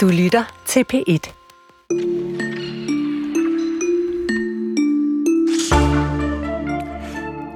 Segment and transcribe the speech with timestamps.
[0.00, 1.32] Du lytter til P1.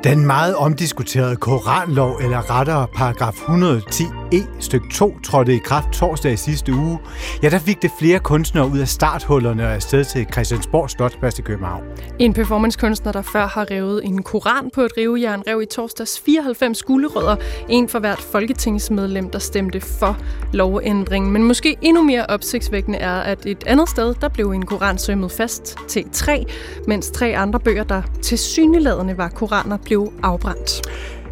[0.05, 4.05] Den meget omdiskuterede koranlov, eller rettere paragraf 110
[4.35, 6.99] E stykke 2 trådte i kraft torsdag i sidste uge,
[7.43, 11.43] ja, der fik det flere kunstnere ud af starthullerne og afsted til Christiansborg Slotsplads i
[11.43, 11.83] København.
[12.19, 16.83] En performancekunstner, der før har revet en koran på et rivejern, rev i torsdags 94
[16.83, 17.37] gulerødder,
[17.69, 20.17] en for hvert folketingsmedlem, der stemte for
[20.53, 21.33] lovændringen.
[21.33, 25.33] Men måske endnu mere opsigtsvækkende er, at et andet sted, der blev en koran sømmet
[25.33, 26.45] fast til tre,
[26.87, 30.83] mens tre andre bøger, der til syneladende var koraner, blev afbrændt.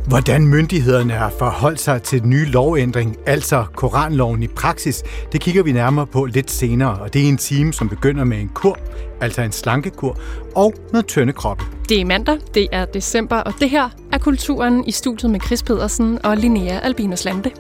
[0.07, 5.03] Hvordan myndighederne har forholdt sig til den nye lovændring, altså Koranloven i praksis,
[5.33, 8.39] det kigger vi nærmere på lidt senere, og det er en time, som begynder med
[8.39, 8.79] en kur,
[9.21, 10.19] altså en slankekur,
[10.57, 11.65] og noget tynde kroppe.
[11.89, 15.63] Det er mandag, det er december, og det her er Kulturen i studiet med Chris
[15.63, 17.51] Pedersen og Linnea Albinus Lande.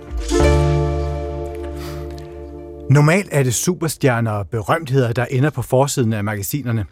[2.91, 6.85] Normalt er det superstjerner og berømtheder, der ender på forsiden af magasinerne.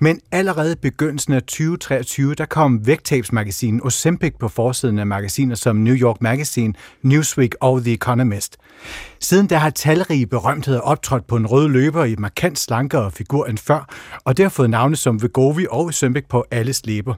[0.00, 5.94] Men allerede begyndelsen af 2023, der kom vægttabsmagasinen Ozempic på forsiden af magasiner som New
[5.94, 8.56] York Magazine, Newsweek og The Economist.
[9.20, 13.58] Siden der har talrige berømtheder optrådt på en rød løber i markant slankere figur end
[13.58, 13.88] før,
[14.24, 17.14] og det har fået navne som Vegovi og Ozempic på alles læber.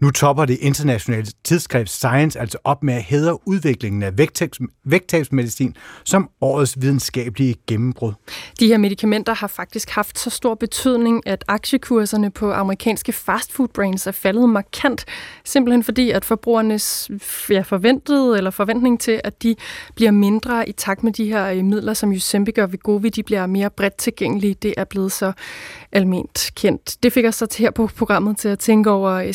[0.00, 5.76] Nu topper det internationale tidsskrift Science altså op med at hædre udviklingen af vægttabs, vægttabsmedicin
[6.04, 8.12] som årets videnskabelige gennembrud.
[8.60, 14.06] De her medicamenter har faktisk haft så stor betydning, at aktiekurserne på amerikanske fastfood brands
[14.06, 15.04] er faldet markant,
[15.44, 17.10] simpelthen fordi, at forbrugernes
[17.50, 19.56] ja, forventede eller forventning til, at de
[19.94, 23.46] bliver mindre i takt med de her øh, midler, som Ozempic og Govi, de bliver
[23.46, 25.32] mere bredt tilgængelige, det er blevet så
[25.92, 27.02] almindeligt kendt.
[27.02, 29.34] Det fik os så til her på programmet til at tænke over øh,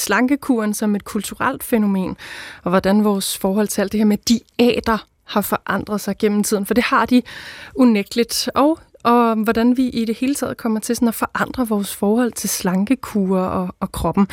[0.56, 2.17] slankekuren som et kulturelt fænomen,
[2.64, 6.66] og hvordan vores forhold til alt det her med diæter har forandret sig gennem tiden,
[6.66, 7.22] for det har de
[7.75, 11.95] unægteligt, og og hvordan vi i det hele taget kommer til sådan at forandre vores
[11.95, 14.28] forhold til slankekurer og, og kroppen.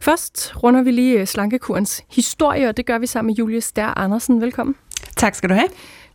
[0.00, 4.40] Først runder vi lige slankekurens historie, og det gør vi sammen med Julie Stær Andersen.
[4.40, 4.74] Velkommen.
[5.16, 5.68] Tak skal du have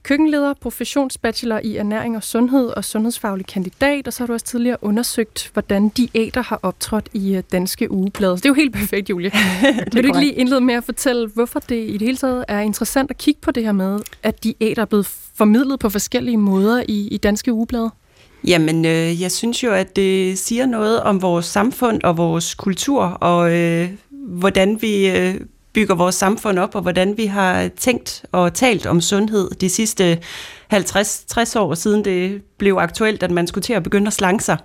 [0.03, 4.77] køkkenleder, professionsbachelor i ernæring og sundhed og sundhedsfaglig kandidat, og så har du også tidligere
[4.81, 8.35] undersøgt, hvordan diæter har optrådt i øh, danske ugeblade.
[8.35, 9.31] Det er jo helt perfekt, Julie.
[9.93, 12.59] Vil du ikke lige indlede med at fortælle, hvorfor det i det hele taget er
[12.59, 15.05] interessant at kigge på det her med, at diæter er blevet
[15.35, 17.89] formidlet på forskellige måder i, i danske ugeblade?
[18.47, 23.03] Jamen, øh, jeg synes jo, at det siger noget om vores samfund og vores kultur,
[23.03, 23.89] og øh,
[24.27, 25.35] hvordan vi øh,
[25.73, 30.19] bygger vores samfund op, og hvordan vi har tænkt og talt om sundhed de sidste
[30.73, 34.57] 50-60 år siden det blev aktuelt, at man skulle til at begynde at slanke sig.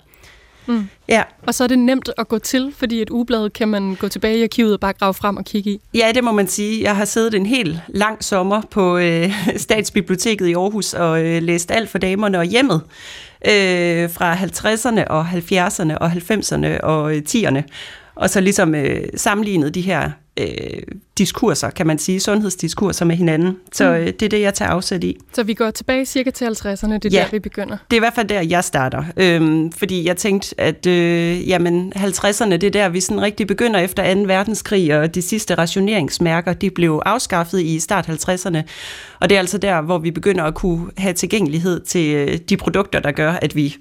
[0.68, 0.88] Mm.
[1.08, 1.22] Ja.
[1.46, 4.38] Og så er det nemt at gå til, fordi et ugeblad kan man gå tilbage
[4.38, 5.80] i arkivet og bare grave frem og kigge i.
[5.94, 6.82] Ja, det må man sige.
[6.82, 11.70] Jeg har siddet en helt lang sommer på øh, Statsbiblioteket i Aarhus og øh, læst
[11.70, 12.82] alt for damerne og hjemmet
[13.46, 17.56] øh, fra 50'erne og 70'erne og 90'erne og 10'erne.
[17.56, 17.62] Øh,
[18.14, 20.82] og så ligesom øh, sammenlignet de her øh,
[21.18, 23.56] diskurser, kan man sige, sundhedsdiskurser med hinanden.
[23.72, 23.96] Så mm.
[23.96, 25.16] øh, det er det, jeg tager afsæt i.
[25.32, 27.76] Så vi går tilbage cirka til 50'erne, det er ja, der, vi begynder?
[27.90, 29.04] det er i hvert fald der, jeg starter.
[29.16, 33.80] Øhm, fordi jeg tænkte, at øh, jamen, 50'erne, det er der, vi sådan rigtig begynder
[33.80, 34.20] efter 2.
[34.20, 38.58] verdenskrig, og de sidste rationeringsmærker, de blev afskaffet i start 50'erne.
[39.20, 42.56] Og det er altså der, hvor vi begynder at kunne have tilgængelighed til øh, de
[42.56, 43.76] produkter, der gør, at vi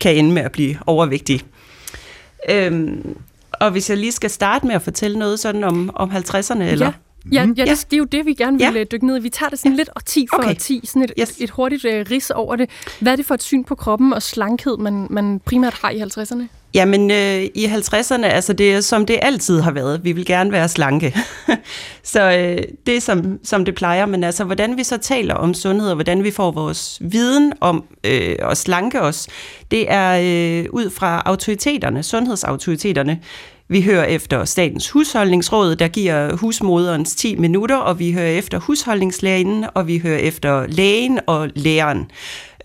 [0.00, 1.40] kan ende med at blive overvægtige.
[2.50, 3.16] Øhm,
[3.62, 6.86] og hvis jeg lige skal starte med at fortælle noget sådan om, om 50'erne, eller?
[6.86, 6.92] Ja.
[7.32, 8.84] Ja, ja, det, det er jo det, vi gerne vil ja.
[8.84, 9.22] dykke ned i.
[9.22, 9.76] Vi tager det sådan ja.
[9.76, 10.54] lidt 10 for okay.
[10.58, 11.30] 10, sådan et, yes.
[11.30, 12.70] et, et hurtigt uh, ris over det.
[13.00, 16.02] Hvad er det for et syn på kroppen og slankhed, man, man primært har i
[16.02, 16.42] 50'erne?
[16.74, 20.04] Jamen, øh, i 50'erne, altså det er som det altid har været.
[20.04, 21.16] Vi vil gerne være slanke.
[22.02, 25.54] så øh, det er som, som det plejer, men altså hvordan vi så taler om
[25.54, 29.28] sundhed, og hvordan vi får vores viden om øh, at slanke os,
[29.70, 33.20] det er øh, ud fra autoriteterne, sundhedsautoriteterne.
[33.68, 39.64] Vi hører efter Statens Husholdningsråd, der giver husmoderens 10 minutter, og vi hører efter husholdningslægen,
[39.74, 42.10] og vi hører efter lægen og læreren.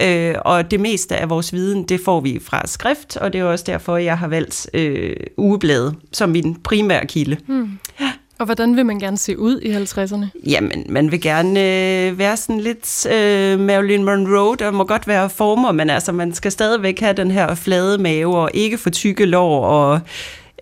[0.02, 3.46] Øh, og det meste af vores viden, det får vi fra skrift, og det er
[3.46, 7.38] også derfor, jeg har valgt øh, ugebladet som min primære kilde.
[7.48, 7.80] Hmm.
[8.02, 8.12] Ja.
[8.40, 10.50] Og hvordan vil man gerne se ud i 50'erne?
[10.50, 14.56] Jamen, man vil gerne øh, være sådan lidt øh, Marilyn Monroe.
[14.56, 18.38] Der må godt være former, men altså, man skal stadigvæk have den her flade mave
[18.38, 20.00] og ikke for tykke lår og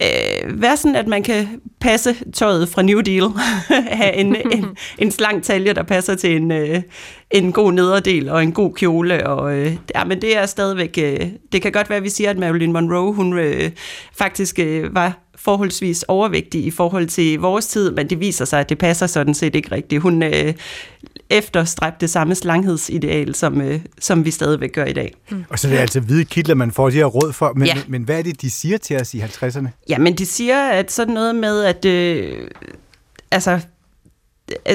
[0.02, 3.30] øh, være sådan, at man kan passe tøjet fra New Deal.
[4.02, 4.66] have en, en,
[5.00, 6.82] en slank talje, der passer til en, øh,
[7.32, 9.28] en god nederdel og en god kjole.
[9.28, 10.98] Og, øh, ja, men det er stadigvæk...
[11.02, 13.72] Øh, det kan godt være, at vi siger, at Marilyn Monroe, hun øh,
[14.18, 18.70] faktisk øh, var forholdsvis overvægtig i forhold til vores tid, men det viser sig, at
[18.70, 20.02] det passer sådan set ikke rigtigt.
[20.02, 20.54] Hun øh,
[21.30, 25.14] efterstræbe det samme slanghedsideal, som, øh, som vi stadigvæk gør i dag.
[25.30, 25.46] Mm.
[25.50, 27.54] Og så er det altså hvide kitler, man får de her råd for.
[27.56, 27.76] Men, ja.
[27.76, 29.68] men, men hvad er det, de siger til os i 50'erne?
[29.90, 32.48] Ja, men de siger, at sådan noget med, at øh,
[33.32, 33.60] altså,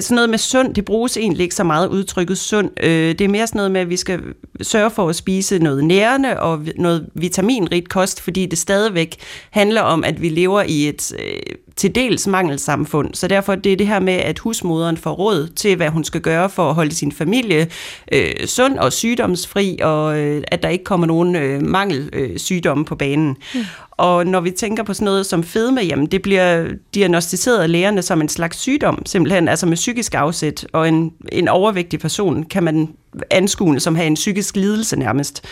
[0.00, 2.70] sådan noget med sund, det bruges egentlig ikke så meget udtrykket sund.
[2.82, 4.20] Øh, det er mere sådan noget med, at vi skal
[4.62, 9.17] sørge for at spise noget nærende og noget vitaminrigt kost, fordi det stadigvæk
[9.50, 13.15] handler om, at vi lever i et øh, til dels mangelsamfund.
[13.15, 16.21] Så derfor det er det her med, at husmoderen får råd til, hvad hun skal
[16.21, 17.69] gøre for at holde sin familie
[18.12, 22.94] øh, sund og sygdomsfri, og øh, at der ikke kommer nogen øh, mangelsygdomme øh, på
[22.94, 23.37] banen.
[23.55, 23.61] Mm.
[23.91, 28.03] Og når vi tænker på sådan noget som fedme, jamen det bliver diagnostiseret af lægerne
[28.03, 32.62] som en slags sygdom, simpelthen, altså med psykisk afsæt, og en, en overvægtig person kan
[32.62, 32.88] man
[33.31, 35.44] anskue som have en psykisk lidelse nærmest.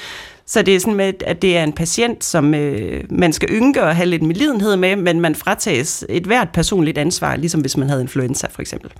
[0.48, 3.82] Så det er sådan med, at det er en patient, som øh, man skal ynke
[3.82, 7.88] og have lidt medlidenhed med, men man fratages et hvert personligt ansvar, ligesom hvis man
[7.88, 8.92] havde influenza for eksempel.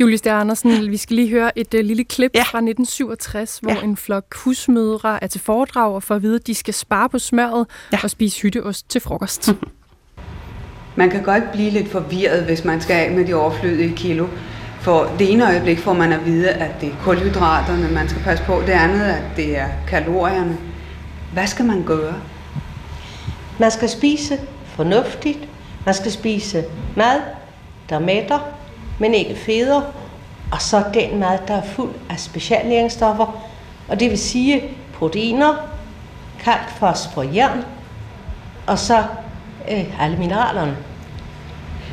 [0.00, 2.40] Julius der Andersen, vi skal lige høre et uh, lille klip ja.
[2.40, 3.82] fra 1967, hvor ja.
[3.82, 7.18] en flok husmødre er til foredrag og får at vide, at de skal spare på
[7.18, 7.98] smøret ja.
[8.02, 9.54] og spise hytteost til frokost.
[10.96, 14.26] man kan godt blive lidt forvirret, hvis man skal af med de overflødige kilo.
[14.80, 18.44] For det ene øjeblik får man at vide, at det er kulhydraterne, man skal passe
[18.44, 18.60] på.
[18.66, 20.58] Det andet, at det er kalorierne.
[21.34, 22.14] Hvad skal man gøre?
[23.58, 25.38] Man skal spise fornuftigt.
[25.86, 26.64] Man skal spise
[26.96, 27.20] mad,
[27.88, 28.38] der mætter,
[28.98, 29.82] men ikke feder.
[30.52, 33.44] Og så den mad, der er fuld af specialnæringsstoffer.
[33.88, 34.62] Og det vil sige
[34.94, 35.54] proteiner,
[36.40, 37.64] kalk, fosfor, jern,
[38.66, 39.04] og så
[39.70, 40.76] øh, alle mineralerne.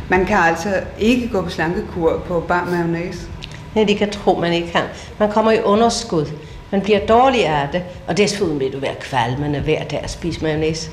[0.10, 3.28] Man kan altså ikke gå på slankekur på bar mayonnaise?
[3.76, 4.84] Nej, det kan tro, man ikke kan.
[5.20, 6.26] Man kommer i underskud.
[6.72, 10.42] Man bliver dårlig af det, og desuden vil du være kvalmende hver dag at spise
[10.42, 10.92] mayonnaise.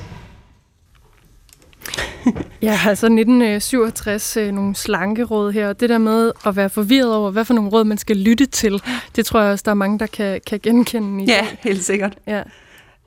[2.61, 7.31] ja, altså 1967, øh, nogle slankeråd her, og det der med at være forvirret over,
[7.31, 8.81] hvad for nogle råd man skal lytte til,
[9.15, 12.17] det tror jeg også, der er mange, der kan, kan genkende i Ja, helt sikkert.
[12.27, 12.43] Ja.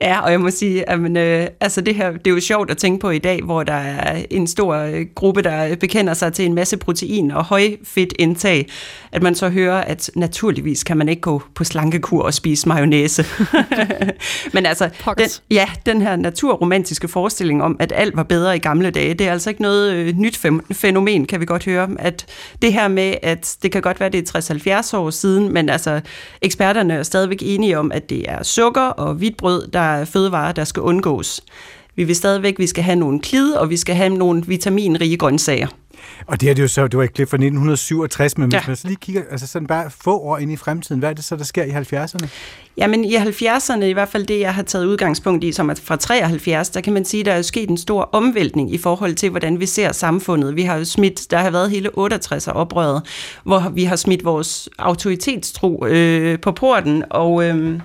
[0.03, 2.71] Ja, og jeg må sige, at men, øh, altså det her, det er jo sjovt
[2.71, 6.33] at tænke på i dag, hvor der er en stor øh, gruppe, der bekender sig
[6.33, 8.69] til en masse protein og højfedt indtag,
[9.11, 13.25] at man så hører, at naturligvis kan man ikke gå på slankekur og spise mayonnaise.
[14.53, 18.89] men altså, den, ja, den her naturromantiske forestilling om, at alt var bedre i gamle
[18.89, 20.41] dage, det er altså ikke noget øh, nyt
[20.73, 21.89] fænomen, kan vi godt høre.
[21.99, 22.25] At
[22.61, 26.01] det her med, at det kan godt være, det er 60-70 år siden, men altså
[26.41, 30.51] eksperterne er stadigvæk enige om, at det er sukker og hvidt brød, der er fødevarer,
[30.51, 31.41] der skal undgås.
[31.95, 35.67] Vi vil stadigvæk, vi skal have nogle klid, og vi skal have nogle vitaminrige grøntsager.
[36.27, 38.59] Og det er det jo så, det var et klip fra 1967, men ja.
[38.59, 41.13] hvis man så lige kigger, altså sådan bare få år ind i fremtiden, hvad er
[41.13, 42.27] det så, der sker i 70'erne?
[42.77, 45.95] Jamen i 70'erne, i hvert fald det, jeg har taget udgangspunkt i, som er fra
[45.95, 49.59] 73, der kan man sige, der er sket en stor omvæltning i forhold til, hvordan
[49.59, 50.55] vi ser samfundet.
[50.55, 53.01] Vi har jo smidt, der har været hele 68 oprøret,
[53.43, 57.43] hvor vi har smidt vores autoritetstro øh, på porten, og...
[57.43, 57.79] Øh,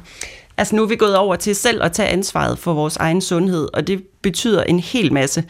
[0.59, 3.69] Altså nu er vi gået over til selv at tage ansvaret for vores egen sundhed,
[3.73, 5.45] og det betyder en hel masse.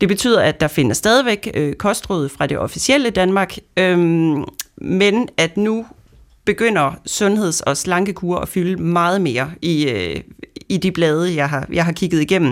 [0.00, 4.44] Det betyder, at der finder stadigvæk øh, kostråd fra det officielle Danmark, øhm,
[4.76, 5.86] men at nu
[6.44, 10.20] begynder sundheds- og slankekur at fylde meget mere i, øh,
[10.68, 12.48] i de blade, jeg har, jeg har kigget igennem.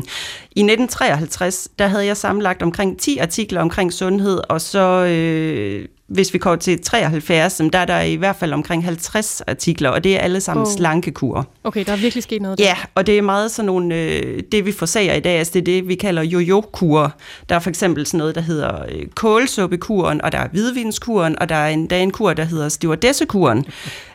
[0.56, 6.32] I 1953, der havde jeg samlet omkring 10 artikler omkring sundhed, og så øh, hvis
[6.34, 10.16] vi går til 73, der er der i hvert fald omkring 50 artikler, og det
[10.16, 10.72] er alle sammen oh.
[10.72, 11.48] slankekur.
[11.64, 12.64] Okay, der er virkelig sket noget der.
[12.64, 15.60] Ja, og det er meget sådan nogle, øh, det vi forsager i dag, altså det
[15.60, 17.14] er det, vi kalder jojo-kur.
[17.48, 21.48] Der er for eksempel sådan noget, der hedder øh, kålsuppekuren, og der er hvidvinskuren, og
[21.48, 23.66] der er en, der er en kur, der hedder stewardessekuren.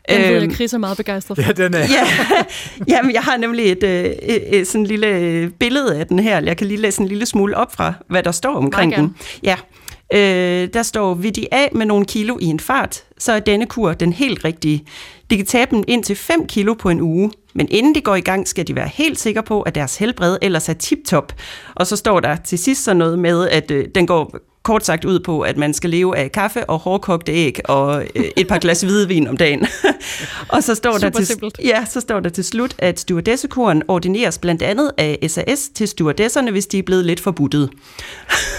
[0.09, 1.43] Den ved jeg, øhm, Chris er meget begejstret for.
[1.43, 1.79] Ja, den er.
[1.79, 2.07] ja,
[2.95, 6.41] jamen, jeg har nemlig et, et, et, et sådan lille billede af den her.
[6.41, 9.15] Jeg kan lige læse en lille smule op fra, hvad der står omkring den.
[9.43, 9.55] Ja,
[10.13, 13.65] Øh, der står, vil de af med nogle kilo i en fart, så er denne
[13.65, 14.85] kur den helt rigtige.
[15.29, 18.15] De kan tabe dem ind til 5 kilo på en uge, men inden de går
[18.15, 21.33] i gang, skal de være helt sikre på, at deres helbred ellers er tip-top.
[21.75, 25.05] Og så står der til sidst så noget med, at øh, den går kort sagt
[25.05, 28.57] ud på, at man skal leve af kaffe og hårdkogte æg og øh, et par
[28.57, 29.67] glas hvidvin om dagen.
[30.53, 34.61] og så står, der til, ja, så står der til slut, at stewardessekuren ordineres blandt
[34.61, 37.69] andet af SAS til stewardesserne, hvis de er blevet lidt forbudtet.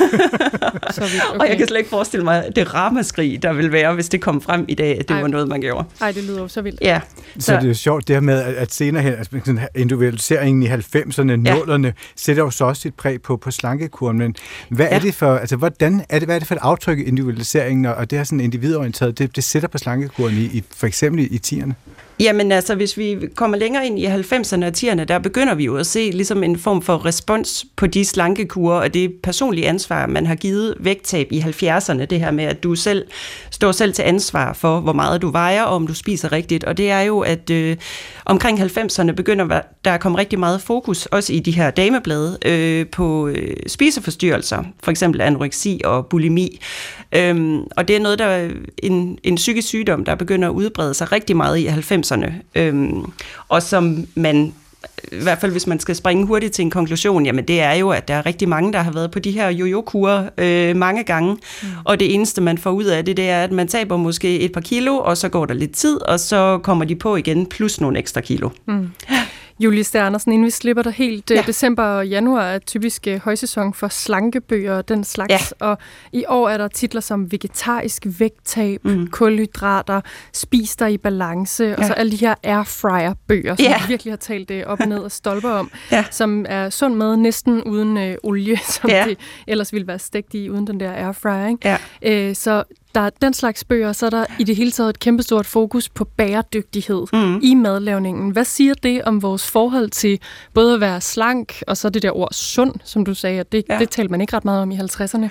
[0.00, 1.08] okay.
[1.40, 4.40] Og jeg kan slet ikke forestille mig det ramaskrig, der vil være, hvis det kom
[4.40, 5.20] frem i dag, at det Ej.
[5.20, 5.84] var noget, man gjorde.
[6.00, 6.80] Nej, det lyder jo så vildt.
[6.80, 7.00] Ja.
[7.38, 9.30] Så, så det er jo sjovt, det her med, at senere hen, altså
[9.74, 11.36] individualiseringen i 90'erne, ja.
[11.36, 14.34] nullerne, sætter jo så også sit præg på, på slankekuren, men
[14.68, 14.94] hvad ja.
[14.94, 18.10] er det for, altså hvordan er det, hvad er det for et aftryk individualiseringen og
[18.10, 21.38] det her sådan individorienteret, det, det sætter på slankekuren i, i for eksempel i, i
[21.38, 21.74] tierne?
[22.20, 25.76] Jamen altså, hvis vi kommer længere ind i 90'erne og 10'erne, der begynder vi jo
[25.76, 30.26] at se ligesom en form for respons på de slankekurer, og det personlige ansvar, man
[30.26, 33.06] har givet vægttab i 70'erne, det her med, at du selv
[33.50, 36.64] står selv til ansvar for, hvor meget du vejer, og om du spiser rigtigt.
[36.64, 37.76] Og det er jo, at øh,
[38.24, 42.86] omkring 90'erne begynder der at komme rigtig meget fokus, også i de her dameblade, øh,
[42.86, 46.60] på øh, spiseforstyrrelser, for eksempel anoreksi og bulimi.
[47.12, 51.12] Øhm, og det er noget, der en, en psykisk sygdom, der begynder at udbrede sig
[51.12, 52.05] rigtig meget i 90'erne,
[52.54, 53.12] øhm,
[53.48, 54.52] og som man
[55.12, 57.90] i hvert fald hvis man skal springe hurtigt til en konklusion, jamen det er jo,
[57.90, 61.32] at der er rigtig mange, der har været på de her jojo-kurer øh, mange gange,
[61.32, 61.68] mm.
[61.84, 64.52] og det eneste, man får ud af det, det er, at man taber måske et
[64.52, 67.80] par kilo, og så går der lidt tid, og så kommer de på igen, plus
[67.80, 68.50] nogle ekstra kilo.
[68.66, 68.90] Mm.
[69.60, 71.30] Julie Sternersen, inden vi slipper dig helt.
[71.30, 71.42] Ja.
[71.46, 75.30] December og januar er typisk øh, højsæson for slankebøger og den slags.
[75.60, 75.66] Ja.
[75.66, 75.78] Og
[76.12, 79.06] i år er der titler som vegetarisk vægttab, mm.
[79.06, 80.00] kulhydrater,
[80.32, 81.74] spis dig i balance, ja.
[81.78, 83.78] og så alle de her airfryer-bøger, som ja.
[83.78, 86.04] vi virkelig har talt det øh, op og ned og stolper om, ja.
[86.10, 89.04] som er sund med næsten uden øh, olie, som ja.
[89.08, 91.48] det ellers ville være stegt i uden den der airfryer.
[91.48, 91.68] Ikke?
[91.68, 91.76] Ja.
[92.02, 92.64] Æ, så
[92.96, 95.88] der er den slags bøger, så er der i det hele taget et kæmpestort fokus
[95.88, 97.40] på bæredygtighed mm.
[97.42, 98.30] i madlavningen.
[98.30, 100.20] Hvad siger det om vores forhold til
[100.54, 103.64] både at være slank, og så det der ord sund, som du sagde, at det,
[103.68, 103.78] ja.
[103.78, 105.28] det talte man ikke ret meget om i 50'erne.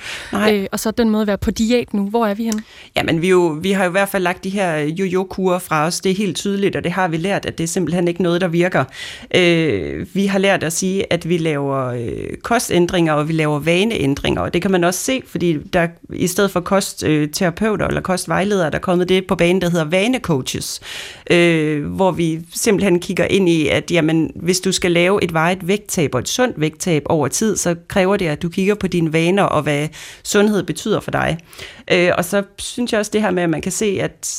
[0.51, 2.09] Øh, og så den måde at være på diæt nu.
[2.09, 2.63] Hvor er vi henne?
[2.95, 5.99] Jamen, vi, jo, vi har jo i hvert fald lagt de her jojo-kurer fra os.
[5.99, 8.41] Det er helt tydeligt, og det har vi lært, at det er simpelthen ikke noget,
[8.41, 8.83] der virker.
[9.35, 14.41] Øh, vi har lært at sige, at vi laver øh, kostændringer, og vi laver vaneændringer,
[14.41, 17.87] og det kan man også se, fordi der i stedet for kost øh, til terapeuter
[17.87, 20.81] eller kostvejledere, der er kommet det på banen, der hedder vanecoaches,
[21.31, 25.67] øh, hvor vi simpelthen kigger ind i, at jamen, hvis du skal lave et vejet
[25.67, 29.13] vægttab og et sundt vægttab over tid, så kræver det, at du kigger på dine
[29.13, 29.87] vaner og hvad
[30.23, 31.37] sundhed betyder for dig.
[31.91, 34.31] Øh, og så synes jeg også det her med, at man kan se, at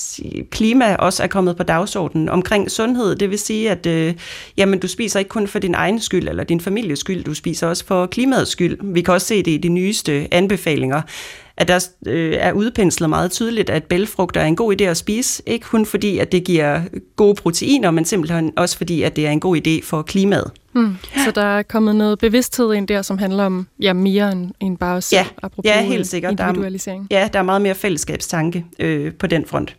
[0.50, 3.16] klima også er kommet på dagsordenen omkring sundhed.
[3.16, 4.14] Det vil sige, at øh,
[4.56, 7.66] jamen, du spiser ikke kun for din egen skyld eller din families skyld, du spiser
[7.66, 8.78] også for klimaets skyld.
[8.82, 11.02] Vi kan også se det i de nyeste anbefalinger
[11.56, 15.42] at der øh, er udpenslet meget tydeligt, at bælfrugter er en god idé at spise.
[15.46, 16.80] Ikke kun fordi, at det giver
[17.16, 20.50] gode proteiner, men simpelthen også fordi, at det er en god idé for klimaet.
[20.72, 20.96] Hmm.
[21.24, 24.78] Så der er kommet noget bevidsthed ind der, som handler om ja, mere end, end
[24.78, 25.26] bare os, ja,
[25.64, 26.32] ja, helt sikkert.
[26.32, 27.10] individualisering.
[27.10, 29.76] Der er, ja, der er meget mere fællesskabstanke øh, på den front.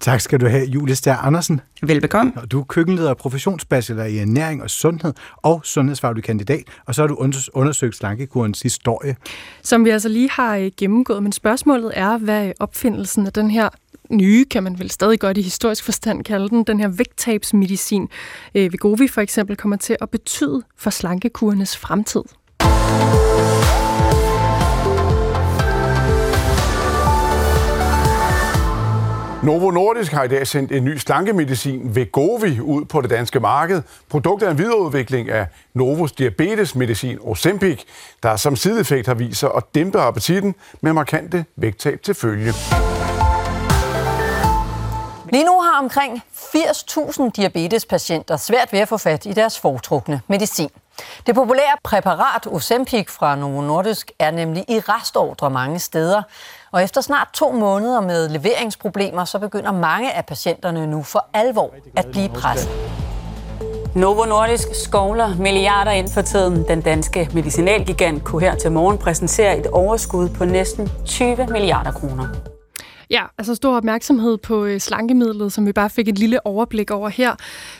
[0.00, 1.60] Tak skal du have, Julie Stær Andersen.
[1.82, 2.32] Velbekomme.
[2.50, 7.06] Du er køkkenleder og professionsbachelor i ernæring og sundhed og sundhedsfaglig kandidat, og så har
[7.06, 9.16] du undersøgt slankekurens historie.
[9.62, 13.68] Som vi altså lige har øh, gennemgået, men spørgsmålet er, hvad opfindelsen af den her
[14.10, 18.08] nye, kan man vel stadig godt i historisk forstand kalde den, den her vægttabsmedicin,
[18.54, 22.22] øh, Vigovi for eksempel, kommer til at betyde for slankekurernes fremtid.
[29.42, 33.82] Novo Nordisk har i dag sendt en ny slankemedicin, Vegovi, ud på det danske marked.
[34.10, 37.82] Produktet er en videreudvikling af Novos diabetesmedicin Ozempic,
[38.22, 42.52] der som sideeffekt har vist sig at dæmpe appetitten med markante vægttab til følge.
[45.32, 50.70] Lige nu har omkring 80.000 diabetespatienter svært ved at få fat i deres foretrukne medicin.
[51.26, 56.22] Det populære præparat Ozempic fra Novo Nordisk er nemlig i restordre mange steder,
[56.72, 61.74] og efter snart to måneder med leveringsproblemer, så begynder mange af patienterne nu for alvor
[61.96, 62.70] at blive presset.
[63.94, 66.68] Novo Nordisk skovler milliarder ind for tiden.
[66.68, 72.51] Den danske medicinalgigant kunne her til morgen præsentere et overskud på næsten 20 milliarder kroner.
[73.12, 77.08] Ja, altså stor opmærksomhed på øh, slankemidlet, som vi bare fik et lille overblik over
[77.08, 77.34] her.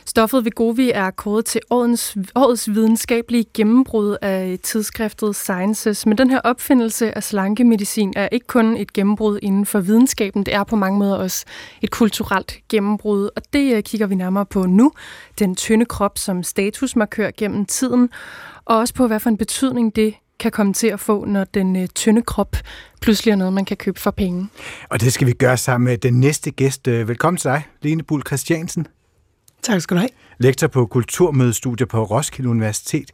[0.06, 6.30] Stoffet Vegovi er kodet til årets, årets videnskabelige gennembrud af øh, tidsskriftet Sciences, men den
[6.30, 10.76] her opfindelse af slankemedicin er ikke kun et gennembrud inden for videnskaben, det er på
[10.76, 11.44] mange måder også
[11.82, 14.92] et kulturelt gennembrud, og det øh, kigger vi nærmere på nu.
[15.38, 18.10] Den tynde krop som statusmarkør gennem tiden,
[18.64, 21.76] og også på, hvad for en betydning det kan komme til at få, når den
[21.76, 22.56] øh, tynde krop
[23.00, 24.48] pludselig er noget, man kan købe for penge.
[24.90, 26.88] Og det skal vi gøre sammen med den næste gæst.
[26.88, 28.86] Øh, velkommen til dig, Lene Bull Christiansen.
[29.62, 30.10] Tak skal du have.
[30.38, 33.10] Lektor på Kulturmødestudier på Roskilde Universitet.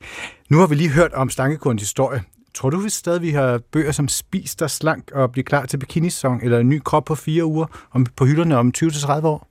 [0.50, 2.22] Nu har vi lige hørt om Stangekorns historie.
[2.54, 5.78] Tror du, vi stadig vi har bøger som Spis dig slank og bliver klar til
[5.78, 9.50] bikinisong, eller en ny krop på fire uger om, på hylderne om 20-30 år?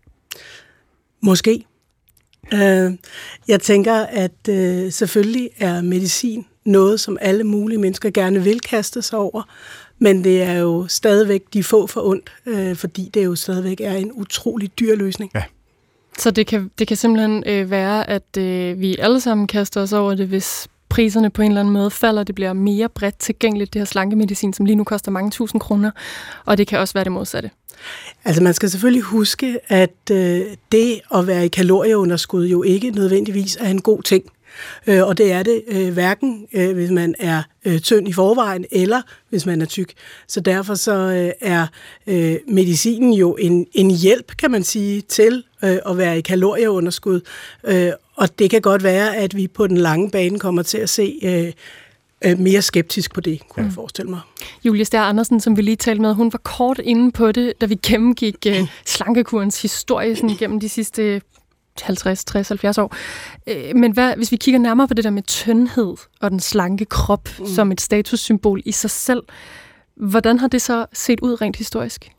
[1.23, 1.65] Måske.
[2.53, 2.93] Uh,
[3.47, 9.01] jeg tænker, at uh, selvfølgelig er medicin noget, som alle mulige mennesker gerne vil kaste
[9.01, 9.43] sig over,
[9.99, 13.93] men det er jo stadigvæk de få for ondt, øh, fordi det jo stadigvæk er
[13.93, 15.31] en utrolig dyr løsning.
[15.35, 15.43] Ja.
[16.17, 19.93] Så det kan, det kan simpelthen øh, være, at øh, vi alle sammen kaster os
[19.93, 23.73] over det, hvis priserne på en eller anden måde falder, det bliver mere bredt tilgængeligt,
[23.73, 25.91] det her slankemedicin, som lige nu koster mange tusind kroner,
[26.45, 27.51] og det kan også være det modsatte.
[28.25, 30.41] Altså man skal selvfølgelig huske, at øh,
[30.71, 34.23] det at være i kalorieunderskud jo ikke nødvendigvis er en god ting.
[34.87, 38.65] Øh, og det er det øh, hverken, øh, hvis man er øh, tynd i forvejen,
[38.71, 39.93] eller hvis man er tyk.
[40.27, 41.67] Så derfor så øh, er
[42.07, 47.21] øh, medicinen jo en, en hjælp, kan man sige, til øh, at være i kalorieunderskud.
[47.63, 50.89] Øh, og det kan godt være, at vi på den lange bane kommer til at
[50.89, 51.53] se øh,
[52.31, 53.67] øh mere skeptisk på det, kunne ja.
[53.67, 54.19] jeg forestille mig.
[54.63, 57.65] Julie Stær Andersen, som vi lige talte med, hun var kort inde på det, da
[57.65, 61.21] vi gennemgik øh, slankekurens historie sådan, gennem de sidste
[61.81, 62.95] 50, 60, 70 år.
[63.47, 66.85] Øh, men hvad, hvis vi kigger nærmere på det der med tyndhed og den slanke
[66.85, 67.45] krop mm.
[67.45, 69.23] som et statussymbol i sig selv,
[69.99, 72.11] Hvordan har det så set ud rent historisk?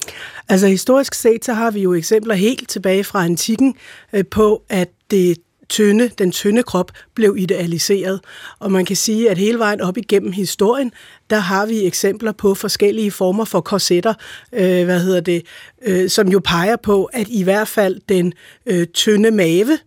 [0.48, 3.74] Altså historisk set, så har vi jo eksempler helt tilbage fra antikken
[4.12, 5.36] øh, på, at det
[5.68, 8.20] tynde, den tynde krop blev idealiseret.
[8.58, 10.92] Og man kan sige, at hele vejen op igennem historien,
[11.30, 14.14] der har vi eksempler på forskellige former for korsetter,
[14.52, 15.42] øh, hvad hedder det,
[15.82, 18.32] øh, som jo peger på, at i hvert fald den
[18.66, 19.78] øh, tynde mave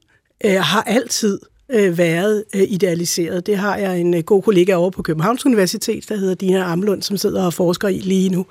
[0.45, 1.39] øh, har altid
[1.71, 3.45] øh, været øh, idealiseret.
[3.47, 7.01] Det har jeg en øh, god kollega over på Københavns Universitet, der hedder Dina Amlund,
[7.01, 8.45] som sidder og forsker i lige nu.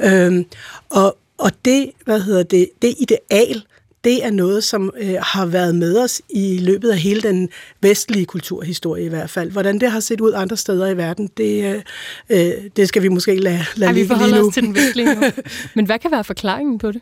[0.00, 0.44] Øh,
[0.90, 3.62] og, og det, hvad hedder det, det ideal,
[4.04, 7.48] det er noget, som øh, har været med os i løbet af hele den
[7.80, 9.50] vestlige kulturhistorie i hvert fald.
[9.50, 11.82] Hvordan det har set ud andre steder i verden, det, øh,
[12.28, 14.24] øh det skal vi måske lade, lade ligge lige nu.
[14.24, 15.22] Vi forholder os til den vestlige nu.
[15.74, 17.00] Men hvad kan være forklaringen på det?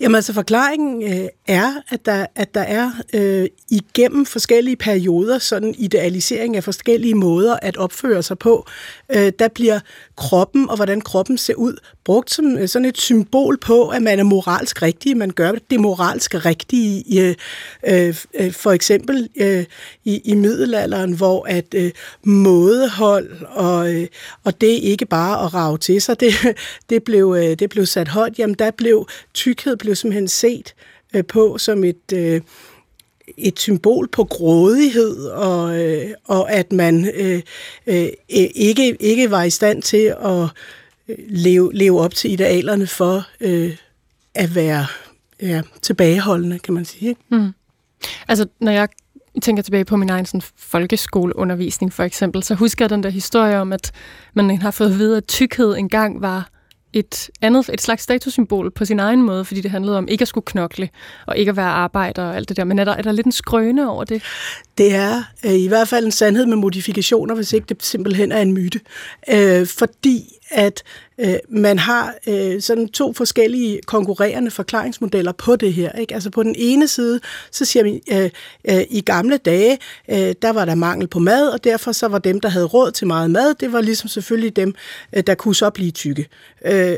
[0.00, 5.74] Jamen altså forklaringen øh, er, at der, at der er øh, igennem forskellige perioder sådan
[5.78, 8.66] idealisering af forskellige måder at opføre sig på.
[9.16, 9.80] Øh, der bliver
[10.16, 14.18] kroppen og hvordan kroppen ser ud brugt som øh, sådan et symbol på, at man
[14.18, 17.22] er moralsk rigtig, man gør det moralsk rigtige.
[17.22, 17.34] Øh,
[17.86, 19.64] øh, øh, for eksempel øh,
[20.04, 21.90] i, i middelalderen, hvor at øh,
[22.24, 24.06] mådehold og, øh,
[24.44, 26.34] og det ikke bare at rave til sig, det,
[26.90, 30.74] det, blev, øh, det blev sat højt, jamen der blev tykkhed blev simpelthen set
[31.14, 32.12] øh, på som et...
[32.12, 32.40] Øh,
[33.36, 37.42] et symbol på grådighed, og, øh, og at man øh,
[37.86, 40.48] øh, ikke, ikke var i stand til at
[41.08, 43.76] øh, leve, leve op til idealerne for øh,
[44.34, 44.86] at være
[45.42, 47.08] ja, tilbageholdende, kan man sige.
[47.08, 47.20] Ikke?
[47.30, 47.52] Mm.
[48.28, 48.88] Altså, når jeg
[49.42, 53.58] tænker tilbage på min egen sådan, folkeskoleundervisning for eksempel, så husker jeg den der historie
[53.58, 53.92] om, at
[54.34, 56.50] man har fået at vide, at tykkhed engang var
[56.98, 60.28] et andet, et slags statussymbol på sin egen måde, fordi det handlede om ikke at
[60.28, 60.88] skulle knokle,
[61.26, 62.64] og ikke at være arbejder og alt det der.
[62.64, 64.22] Men er der, er der lidt en skrøne over det?
[64.78, 68.40] Det er øh, i hvert fald en sandhed med modifikationer, hvis ikke det simpelthen er
[68.40, 68.80] en myte.
[69.30, 70.82] Øh, fordi at
[71.18, 75.92] øh, man har øh, sådan to forskellige konkurrerende forklaringsmodeller på det her.
[75.92, 76.14] Ikke?
[76.14, 78.30] Altså på den ene side, så siger vi, øh,
[78.70, 79.78] øh, i gamle dage,
[80.10, 82.92] øh, der var der mangel på mad, og derfor så var dem, der havde råd
[82.92, 84.74] til meget mad, det var ligesom selvfølgelig dem,
[85.16, 86.28] øh, der kunne så blive tykke.
[86.64, 86.96] Øh,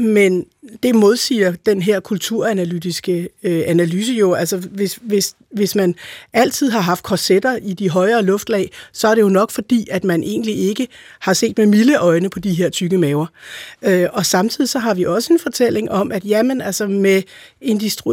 [0.00, 0.46] men
[0.82, 4.34] det modsiger den her kulturanalytiske øh, analyse jo.
[4.34, 5.94] Altså hvis, hvis, hvis man
[6.32, 10.04] altid har haft korsetter i de højere luftlag, så er det jo nok fordi, at
[10.04, 10.88] man egentlig ikke
[11.20, 13.26] har set med milde øjne på de her tykke maver.
[13.82, 17.22] Øh, og samtidig så har vi også en fortælling om, at jamen altså med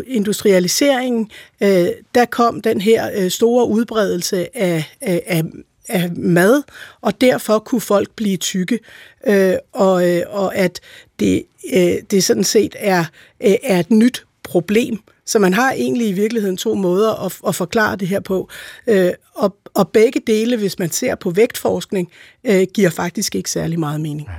[0.08, 1.32] industrialiseringen,
[1.64, 5.44] øh, der kom den her øh, store udbredelse af, af, af
[5.88, 6.64] af mad,
[7.02, 8.80] og derfor kunne folk blive tykke,
[9.28, 10.80] øh, og, øh, og at
[11.20, 13.06] det, øh, det sådan set er,
[13.44, 15.00] øh, er et nyt problem.
[15.26, 18.50] Så man har egentlig i virkeligheden to måder at, at forklare det her på.
[18.88, 22.12] Øh, og, og begge dele, hvis man ser på vægtforskning,
[22.44, 24.30] øh, giver faktisk ikke særlig meget mening.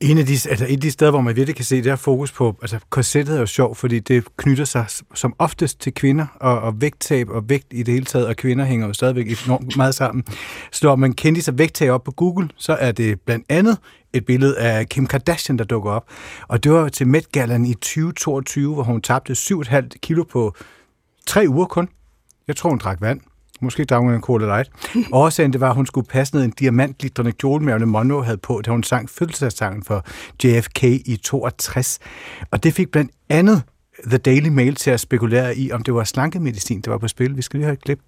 [0.00, 1.96] En af, de, altså et af de steder, hvor man virkelig kan se det her
[1.96, 6.26] fokus på, altså korsettet er jo sjovt, fordi det knytter sig som oftest til kvinder,
[6.40, 9.76] og, og vægttab og vægt i det hele taget, og kvinder hænger jo stadigvæk enormt
[9.76, 10.24] meget sammen.
[10.72, 13.78] Slår man kender sig vægttab op på Google, så er det blandt andet
[14.12, 16.04] et billede af Kim Kardashian, der dukker op.
[16.48, 20.54] Og det var til Met Gallaen i 2022, hvor hun tabte 7,5 kilo på
[21.26, 21.88] tre uger kun.
[22.48, 23.20] Jeg tror, hun drak vand.
[23.62, 24.70] Måske drak hun en Cola Light.
[25.12, 28.60] Årsagen det var, at hun skulle passe ned en diamantglitrende kjole, Marilyn Monroe havde på,
[28.66, 30.04] da hun sang fødselsdagssangen for
[30.44, 31.98] JFK i 62.
[32.50, 33.62] Og det fik blandt andet
[34.06, 37.36] The Daily Mail til at spekulere i, om det var slankemedicin, der var på spil.
[37.36, 37.98] Vi skal lige høre et klip.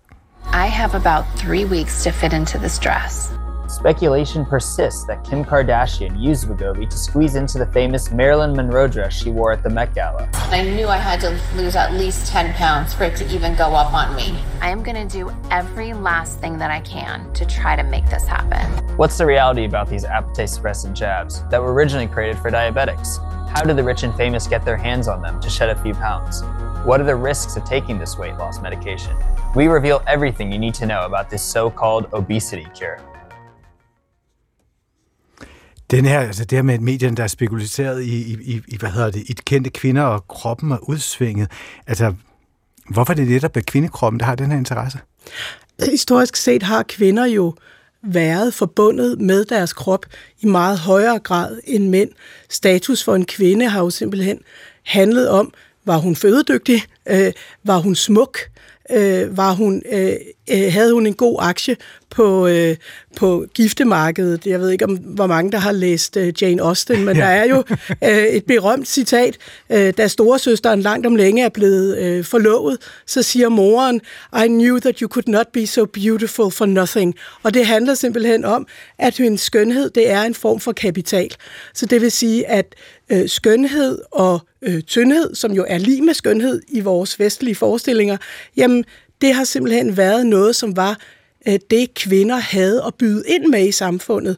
[0.53, 3.44] I have about three weeks to fit into this dress.
[3.67, 9.15] Speculation persists that Kim Kardashian used Wegovy to squeeze into the famous Marilyn Monroe dress
[9.15, 10.29] she wore at the Met Gala.
[10.35, 13.75] I knew I had to lose at least 10 pounds for it to even go
[13.75, 14.39] up on me.
[14.61, 18.05] I am going to do every last thing that I can to try to make
[18.11, 18.71] this happen.
[18.97, 23.19] What's the reality about these appetite suppressant jabs that were originally created for diabetics?
[23.49, 25.95] How do the rich and famous get their hands on them to shed a few
[25.95, 26.43] pounds?
[26.85, 29.17] What are the risks of taking this weight loss medication?
[29.55, 33.01] We reveal everything you need to know about this so called obesity cure.
[35.95, 39.11] Den her, altså det her med medierne, der er spekuleret i, i, i, hvad hedder
[39.11, 41.51] det, i kendte kvinder, og kroppen er udsvinget.
[41.87, 42.15] Altså,
[42.89, 44.99] hvorfor er det netop kvindekroppen, der har den her interesse?
[45.91, 47.55] Historisk set har kvinder jo
[48.03, 50.07] været forbundet med deres krop
[50.41, 52.11] i meget højere grad end mænd.
[52.51, 54.39] Status for en kvinde har jo simpelthen
[54.83, 55.53] handlet om,
[55.85, 57.33] var hun fødedygtig, øh,
[57.65, 58.39] var hun smuk,
[58.91, 60.13] øh, var hun, øh,
[60.51, 61.77] øh, havde hun en god aktie
[62.11, 62.77] på, øh,
[63.17, 64.47] på giftemarkedet.
[64.47, 67.23] Jeg ved ikke, om hvor mange, der har læst øh, Jane Austen, men ja.
[67.25, 67.65] der er jo
[68.05, 69.37] øh, et berømt citat.
[69.71, 74.01] Øh, da storesøsteren langt om længe er blevet øh, forlovet, så siger moren,
[74.45, 77.15] I knew that you could not be so beautiful for nothing.
[77.43, 78.67] Og det handler simpelthen om,
[78.99, 81.35] at hendes skønhed, det er en form for kapital.
[81.75, 82.75] Så det vil sige, at
[83.11, 88.17] øh, skønhed og øh, tyndhed, som jo er lige med skønhed i vores vestlige forestillinger,
[88.57, 88.85] jamen
[89.25, 90.99] det har simpelthen været noget, som var
[91.49, 94.37] øh, det, kvinder havde at byde ind med i samfundet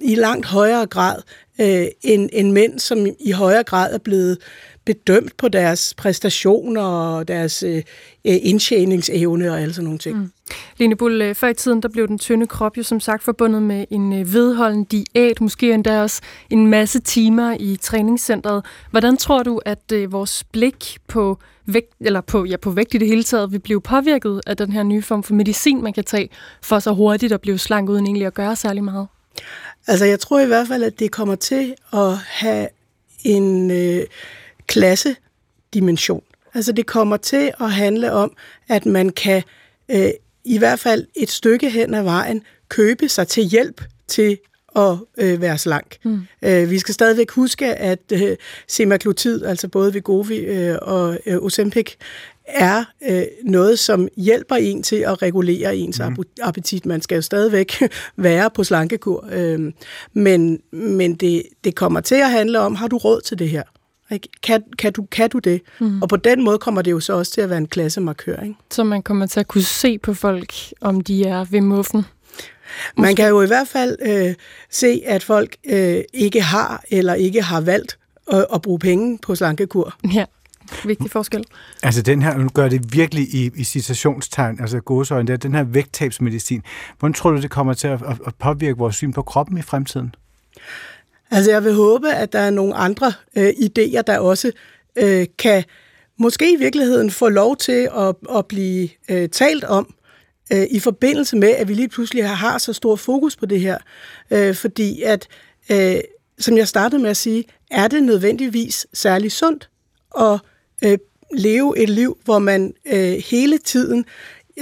[0.00, 1.22] i langt højere grad
[1.60, 4.38] øh, end, end mænd, som i højere grad er blevet
[4.84, 7.76] bedømt på deres præstationer og deres øh,
[8.24, 10.18] øh indtjeningsevne og alle sådan nogle ting.
[10.18, 10.30] Mm.
[10.78, 13.62] Lene Bull, øh, før i tiden der blev den tynde krop jo som sagt forbundet
[13.62, 18.64] med en øh, vedholden diæt, måske endda også en masse timer i træningscentret.
[18.90, 22.98] Hvordan tror du, at øh, vores blik på vægt, eller på, ja, på vægt i
[22.98, 26.04] det hele taget vil blive påvirket af den her nye form for medicin, man kan
[26.04, 26.28] tage
[26.62, 29.06] for så hurtigt at blive slank uden egentlig at gøre særlig meget?
[29.86, 32.68] Altså jeg tror i hvert fald, at det kommer til at have
[33.24, 34.02] en øh,
[34.66, 36.22] klassedimension.
[36.54, 38.32] Altså det kommer til at handle om,
[38.68, 39.42] at man kan
[39.90, 40.10] øh,
[40.46, 44.38] i hvert fald et stykke hen ad vejen købe sig til hjælp til
[44.76, 45.96] at øh, være slank.
[46.04, 46.20] Mm.
[46.42, 48.36] Øh, vi skal stadigvæk huske, at øh,
[48.68, 51.94] semaglutid, altså både Wegovy øh, og øh, Ozempic,
[52.46, 56.16] er øh, noget, som hjælper en til at regulere ens mm.
[56.42, 56.86] appetit.
[56.86, 57.72] Man skal jo stadigvæk
[58.16, 59.72] være på slankekur, øh,
[60.12, 63.62] men, men det, det kommer til at handle om, har du råd til det her?
[64.42, 65.62] Kan, kan, du, kan du det?
[65.80, 66.02] Mm.
[66.02, 68.40] Og på den måde kommer det jo så også til at være en klassemarkør.
[68.42, 68.54] Ikke?
[68.70, 72.04] Så man kommer til at kunne se på folk, om de er ved muffen?
[72.96, 74.34] Man kan jo i hvert fald øh,
[74.70, 77.98] se, at folk øh, ikke har eller ikke har valgt
[78.32, 79.94] at, at bruge penge på slankekur.
[80.14, 80.24] Ja,
[80.84, 81.44] vigtig forskel.
[81.82, 85.64] Altså den her, nu gør det virkelig i, i citationstegn, altså gåsøjne, der, den her
[85.64, 86.62] vægttabsmedicin.
[86.98, 90.14] Hvordan tror du, det kommer til at, at påvirke vores syn på kroppen i fremtiden?
[91.30, 94.52] Altså jeg vil håbe, at der er nogle andre øh, idéer, der også
[94.96, 95.64] øh, kan
[96.18, 99.94] måske i virkeligheden få lov til at, at blive øh, talt om
[100.52, 103.78] øh, i forbindelse med, at vi lige pludselig har så stor fokus på det her.
[104.30, 105.28] Øh, fordi at,
[105.70, 105.96] øh,
[106.38, 109.70] som jeg startede med at sige, er det nødvendigvis særlig sundt
[110.20, 110.40] at
[110.84, 110.98] øh,
[111.34, 114.04] leve et liv, hvor man øh, hele tiden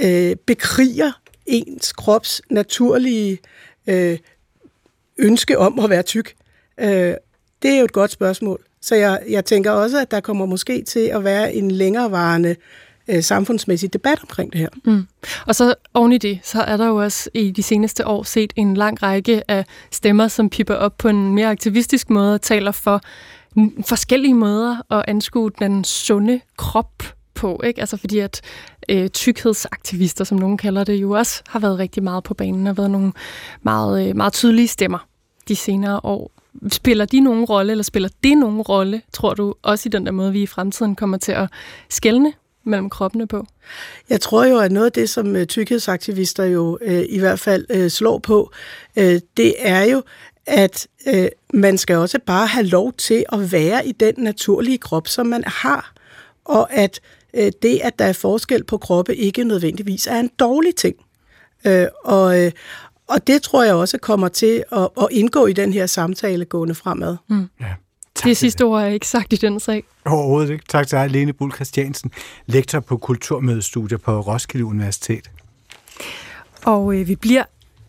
[0.03, 1.11] øh, bekriger
[1.45, 3.39] ens krops naturlige
[3.87, 4.17] øh,
[5.17, 6.35] ønske om at være tyk.
[6.79, 7.13] Øh,
[7.61, 8.59] det er jo et godt spørgsmål.
[8.81, 12.55] Så jeg, jeg tænker også, at der kommer måske til at være en længerevarende
[13.07, 14.69] øh, samfundsmæssig debat omkring det her.
[14.85, 15.07] Mm.
[15.47, 18.53] Og så oven i det, så er der jo også i de seneste år set
[18.55, 22.71] en lang række af stemmer, som pipper op på en mere aktivistisk måde og taler
[22.71, 23.01] for
[23.87, 27.79] forskellige måder at anskue den sunde krop på, ikke?
[27.81, 28.41] Altså fordi at
[28.89, 32.77] øh, tykkhedsaktivister, som nogen kalder det, jo også har været rigtig meget på banen og
[32.77, 33.11] været nogle
[33.61, 35.07] meget, øh, meget tydelige stemmer
[35.47, 36.31] de senere år.
[36.69, 40.11] Spiller de nogen rolle, eller spiller det nogen rolle, tror du, også i den der
[40.11, 41.49] måde, vi i fremtiden kommer til at
[41.89, 43.45] skælne mellem kroppene på?
[44.09, 47.65] Jeg tror jo, at noget af det, som øh, tykkhedsaktivister jo øh, i hvert fald
[47.69, 48.51] øh, slår på,
[48.95, 50.01] øh, det er jo,
[50.47, 55.07] at øh, man skal også bare have lov til at være i den naturlige krop,
[55.07, 55.93] som man har.
[56.45, 56.99] Og at
[57.33, 60.95] øh, det, at der er forskel på kroppe, ikke nødvendigvis er en dårlig ting.
[61.67, 62.51] Øh, og, øh,
[63.07, 66.75] og det tror jeg også kommer til at, at indgå i den her samtale gående
[66.75, 67.17] fremad.
[67.27, 67.49] Mm.
[67.59, 67.65] Ja.
[68.15, 69.83] Tak det sidste ord er ikke sagt i den sag.
[70.05, 70.65] Overhovedet ikke.
[70.69, 72.11] Tak til dig, Lene Bull Christiansen,
[72.45, 75.31] lektor på Kulturmødestudier på Roskilde Universitet.
[76.65, 77.43] Og øh, vi bliver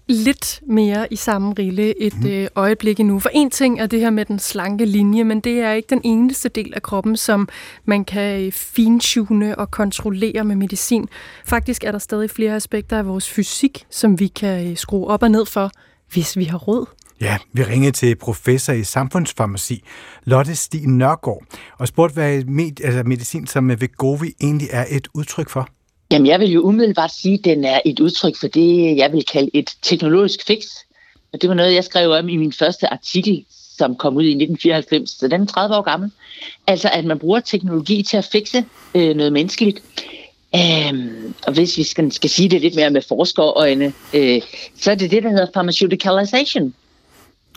[0.09, 2.27] lidt mere i samme rille et mm.
[2.27, 3.21] øh, øjeblik endnu.
[3.21, 6.01] For en ting er det her med den slanke linje, men det er ikke den
[6.05, 7.49] eneste del af kroppen, som
[7.85, 11.09] man kan øh, fintune og kontrollere med medicin.
[11.45, 15.23] Faktisk er der stadig flere aspekter af vores fysik, som vi kan øh, skrue op
[15.23, 15.71] og ned for,
[16.13, 16.87] hvis vi har råd.
[17.21, 19.85] Ja, vi ringede til professor i samfundsfarmaci,
[20.25, 21.43] Lotte Stig Nørgaard,
[21.79, 25.69] og spurgte, hvad med, altså medicin som Vegovi egentlig er et udtryk for.
[26.11, 29.25] Jamen, jeg vil jo umiddelbart sige, at den er et udtryk for det, jeg vil
[29.25, 30.65] kalde et teknologisk fix.
[31.33, 33.45] Og det var noget, jeg skrev om i min første artikel,
[33.79, 36.11] som kom ud i 1994, så den er 30 år gammel.
[36.67, 38.65] Altså, at man bruger teknologi til at fikse
[38.95, 39.83] øh, noget menneskeligt.
[40.55, 44.43] Øhm, og hvis vi skal, skal sige det lidt mere med forskerøjne, øh,
[44.81, 46.75] så er det det, der hedder pharmaceuticalization.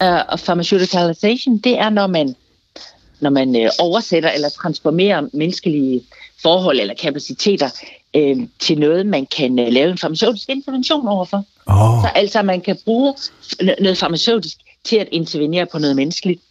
[0.04, 2.36] Øh, og pharmaceuticalization, det er, når man,
[3.20, 6.02] når man øh, oversætter eller transformerer menneskelige
[6.42, 7.70] forhold eller kapaciteter
[8.16, 11.46] øh, til noget, man kan øh, lave en farmaceutisk intervention overfor.
[11.66, 12.02] Oh.
[12.02, 13.14] Så altså, man kan bruge
[13.80, 16.42] noget farmaceutisk til at intervenere på noget menneskeligt.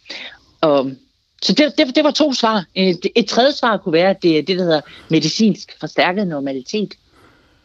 [0.61, 0.91] Og,
[1.41, 2.65] så det, det, det var to svar.
[2.75, 6.93] Et, et tredje svar kunne være, at det er det, der hedder medicinsk forstærket normalitet.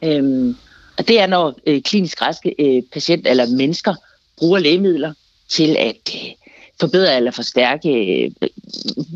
[0.03, 0.57] Øhm,
[0.99, 3.95] og det er, når øh, klinisk raske øh, patienter eller mennesker
[4.39, 5.13] bruger lægemidler
[5.49, 6.31] til at øh,
[6.81, 8.31] forbedre eller forstærke, øh,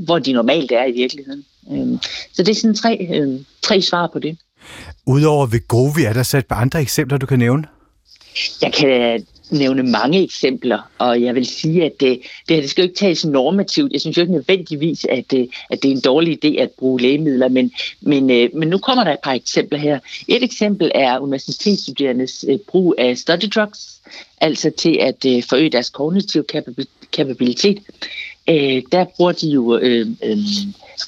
[0.04, 1.44] hvor de normalt er i virkeligheden.
[1.72, 1.98] Øhm,
[2.32, 4.38] så det er sådan tre, øh, tre svar på det.
[5.08, 7.64] Udover Vegovi, er der så et par andre eksempler, du kan nævne?
[8.62, 12.82] Jeg kan nævne mange eksempler, og jeg vil sige, at det, det her det skal
[12.82, 13.92] jo ikke tages normativt.
[13.92, 17.00] Jeg synes jo ikke nødvendigvis, at, det, at det er en dårlig idé at bruge
[17.00, 19.98] lægemidler, men, men, øh, men nu kommer der et par eksempler her.
[20.28, 24.00] Et eksempel er universitetsstuderendes øh, brug af study drugs,
[24.40, 26.44] altså til at forøge deres kognitive
[27.12, 27.78] kapabilitet.
[28.92, 30.38] Der bruger de jo øh, øh,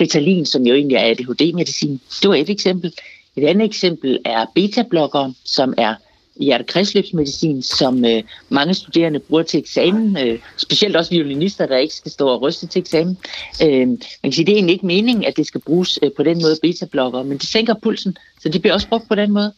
[0.00, 2.00] Ritalin, som jo egentlig er ADHD-medicin.
[2.22, 2.92] Det var et eksempel.
[3.36, 5.94] Et andet eksempel er beta-blokkere, som er
[6.40, 12.12] hjertekredsløbsmedicin, som øh, mange studerende bruger til eksamen, øh, specielt også violinister, der ikke skal
[12.12, 13.18] stå og ryste til eksamen.
[13.62, 16.22] Øh, man kan sige, det er egentlig ikke meningen, at det skal bruges øh, på
[16.22, 16.86] den måde beta
[17.22, 19.52] men det sænker pulsen, så det bliver også brugt på den måde.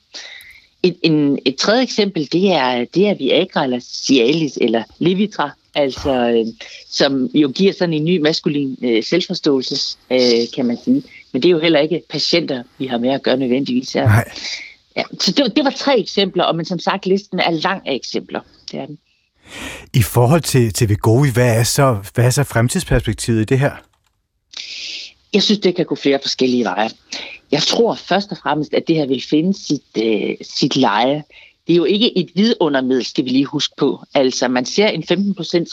[0.83, 6.11] Et, en, et tredje eksempel, det er, det er Viagra eller Cialis eller Levitra, altså,
[6.13, 6.47] øh,
[6.91, 10.19] som jo giver sådan en ny maskulin øh, selvforståelse, øh,
[10.55, 11.03] kan man sige.
[11.33, 14.05] Men det er jo heller ikke patienter, vi har med at gøre nødvendigvis her.
[14.05, 14.33] Nej.
[14.97, 17.95] Ja, så det, det var tre eksempler, og men som sagt, listen er lang af
[17.95, 18.40] eksempler.
[18.71, 18.99] Det er den.
[19.95, 23.73] I forhold til, til Vegovi, hvad er, så, hvad er så fremtidsperspektivet i det her?
[25.33, 26.90] Jeg synes, det kan gå flere forskellige veje.
[27.53, 31.23] Jeg tror først og fremmest, at det her vil finde sit, øh, sit leje.
[31.66, 34.05] Det er jo ikke et vidundermiddel, skal vi lige huske på.
[34.14, 35.07] Altså, man ser en 15%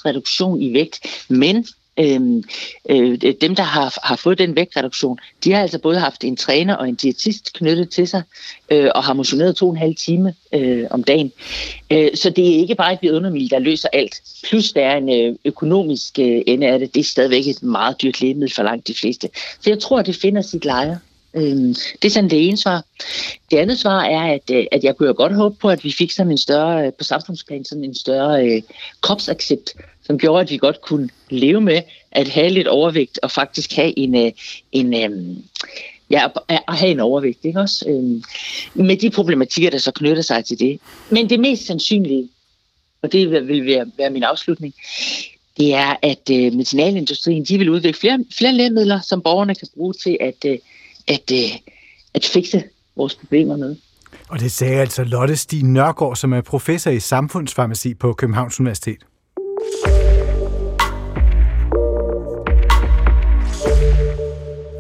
[0.06, 1.66] reduktion i vægt, men
[2.00, 2.44] Øhm,
[2.90, 6.36] øh, øh, dem, der har, har fået den vægtreduktion, de har altså både haft en
[6.36, 8.24] træner og en diætist knyttet til sig,
[8.72, 11.32] øh, og har motioneret to og en halv time øh, om dagen.
[11.92, 14.22] Øh, så det er ikke bare et vidundermiddel, der løser alt.
[14.44, 16.94] Plus der er en øh, økonomisk øh, ende af det.
[16.94, 19.30] Det er stadigvæk et meget dyrt lægemiddel for langt de fleste.
[19.62, 21.00] Så jeg tror, det finder sit leje.
[21.34, 22.86] Øhm, det er sådan det ene svar.
[23.52, 25.92] Det andet svar er, at, øh, at jeg kunne jo godt håbe på, at vi
[25.92, 28.62] fik sådan en større, på samfundsplan, sådan en større øh,
[29.02, 29.74] kropsaccept,
[30.10, 34.00] som gjorde, at vi godt kunne leve med at have lidt overvægt og faktisk have
[34.00, 34.32] en, øh,
[34.72, 35.46] en, en
[36.10, 37.86] ja, at have en overvægt, ikke også?
[37.90, 38.24] Øhm,
[38.74, 40.80] med de problematikker, der så knytter sig til det.
[41.10, 42.30] Men det mest sandsynlige,
[43.02, 44.74] og det vil være, være min afslutning,
[45.58, 49.94] det er, at øh, medicinalindustrien de vil udvikle flere, flere lægemidler, som borgerne kan bruge
[49.94, 50.58] til at, øh,
[51.08, 51.50] at, øh,
[52.14, 52.64] at fikse
[52.96, 53.76] vores problemer med.
[54.30, 59.00] Og det sagde altså Lotte Stig Nørgaard, som er professor i samfundsfarmaci på Københavns Universitet.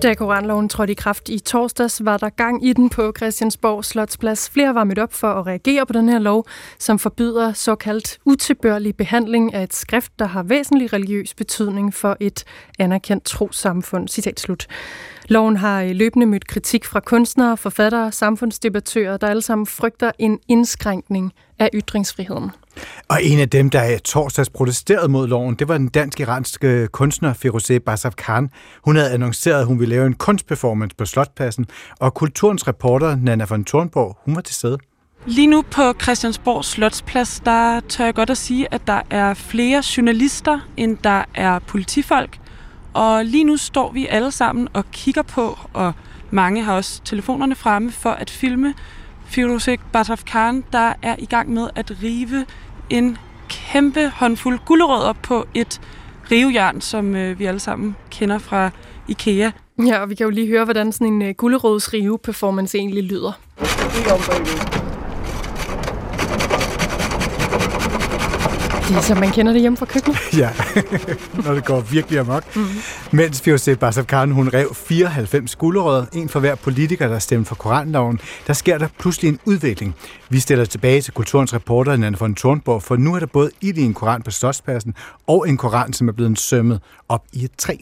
[0.03, 4.49] Da koranloven trådte i kraft i torsdags, var der gang i den på Christiansborg Slotsplads.
[4.49, 6.45] Flere var mødt op for at reagere på den her lov,
[6.77, 12.43] som forbyder såkaldt utilbørlig behandling af et skrift, der har væsentlig religiøs betydning for et
[12.79, 14.07] anerkendt trosamfund.
[14.07, 14.67] Citat slut.
[15.27, 20.39] Loven har øh, løbende mødt kritik fra kunstnere, forfattere, samfundsdebattører, der alle sammen frygter en
[20.47, 22.51] indskrænkning af ytringsfriheden.
[23.07, 27.33] Og en af dem, der i torsdags protesteret mod loven, det var den dansk-iranske kunstner
[27.33, 28.49] Firouzeh Basaf Khan.
[28.85, 31.65] Hun havde annonceret, at hun ville lave en kunstperformance på Slotpladsen,
[31.99, 34.77] og kulturens reporter Nana von Thornborg, hun var til stede.
[35.25, 39.83] Lige nu på Christiansborg Slotsplads, der tør jeg godt at sige, at der er flere
[39.97, 42.39] journalister, end der er politifolk.
[42.93, 45.93] Og lige nu står vi alle sammen og kigger på, og
[46.31, 48.73] mange har også telefonerne fremme for at filme
[49.25, 52.45] Firouzeh Bataf Khan, der er i gang med at rive
[52.89, 53.17] en
[53.49, 55.81] kæmpe håndfuld gulerødder på et
[56.31, 58.69] rivejern, som øh, vi alle sammen kender fra
[59.07, 59.51] IKEA.
[59.85, 63.31] Ja, og vi kan jo lige høre, hvordan sådan en øh, gulerødsrive-performance egentlig lyder.
[63.59, 63.65] Det
[64.07, 64.78] er,
[68.97, 70.17] som man kender det hjemme fra køkkenet.
[70.43, 70.49] ja,
[71.45, 72.55] når det går virkelig amok.
[72.55, 72.81] Mm-hmm.
[73.11, 77.55] Mens Firouzeh Basaf Khan, hun rev 94 gulerødder, en for hver politiker, der stemte for
[77.55, 79.95] koranloven, der sker der pludselig en udvikling.
[80.29, 83.81] Vi stiller tilbage til kulturens reporter Nanne von Thornborg, for nu er der både i
[83.81, 84.93] en koran på Slotspladsen
[85.27, 87.75] og en koran, som er blevet sømmet op i et træ.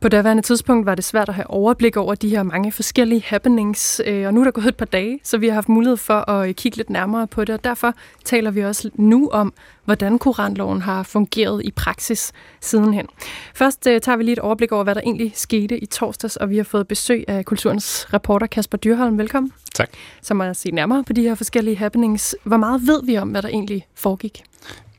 [0.00, 4.00] På daværende tidspunkt var det svært at have overblik over de her mange forskellige happenings,
[4.06, 6.30] øh, og nu er der gået et par dage, så vi har haft mulighed for
[6.30, 9.52] at kigge lidt nærmere på det, og derfor taler vi også nu om,
[9.84, 13.06] hvordan koranloven har fungeret i praksis sidenhen.
[13.54, 16.50] Først øh, tager vi lige et overblik over, hvad der egentlig skete i torsdags, og
[16.50, 19.18] vi har fået besøg af kulturens reporter Kasper Dyrholm.
[19.18, 19.52] Velkommen.
[19.74, 19.90] Tak.
[20.22, 22.36] Som har set nærmere på de her forskellige happenings.
[22.44, 24.44] Hvor meget ved vi om, hvad der egentlig foregik?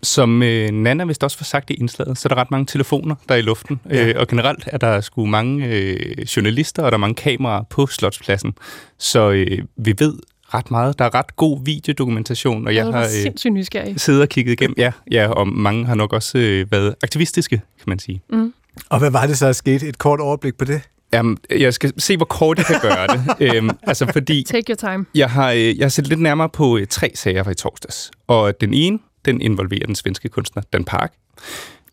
[0.04, 3.16] Som øh, Nana vist også får sagt i indslaget, så er der ret mange telefoner,
[3.30, 3.80] der er i luften.
[3.90, 4.08] Ja.
[4.08, 7.88] Øh, og generelt er der sgu mange øh, journalister, og der er mange kameraer på
[7.88, 8.54] Slotspladsen.
[8.98, 10.14] Så øh, vi ved
[10.54, 11.00] ret meget.
[11.00, 14.76] Der er ret god videodokumentation, og jeg har øh, siddet og kigget igennem.
[14.78, 18.22] Ja, ja, og mange har nok også øh, været aktivistiske, kan man sige.
[18.30, 18.54] Mm.
[18.90, 19.88] Og hvad var det så, der skete?
[19.88, 20.82] Et kort overblik på det?
[21.14, 23.22] Jamen, jeg skal se, hvor kort jeg kan gøre det.
[23.56, 25.06] øhm, altså, fordi Take your time.
[25.16, 28.12] Jeg har, øh, jeg har set lidt nærmere på øh, tre sager fra i torsdags.
[28.28, 31.14] Og den ene, den involverer den svenske kunstner Dan Park.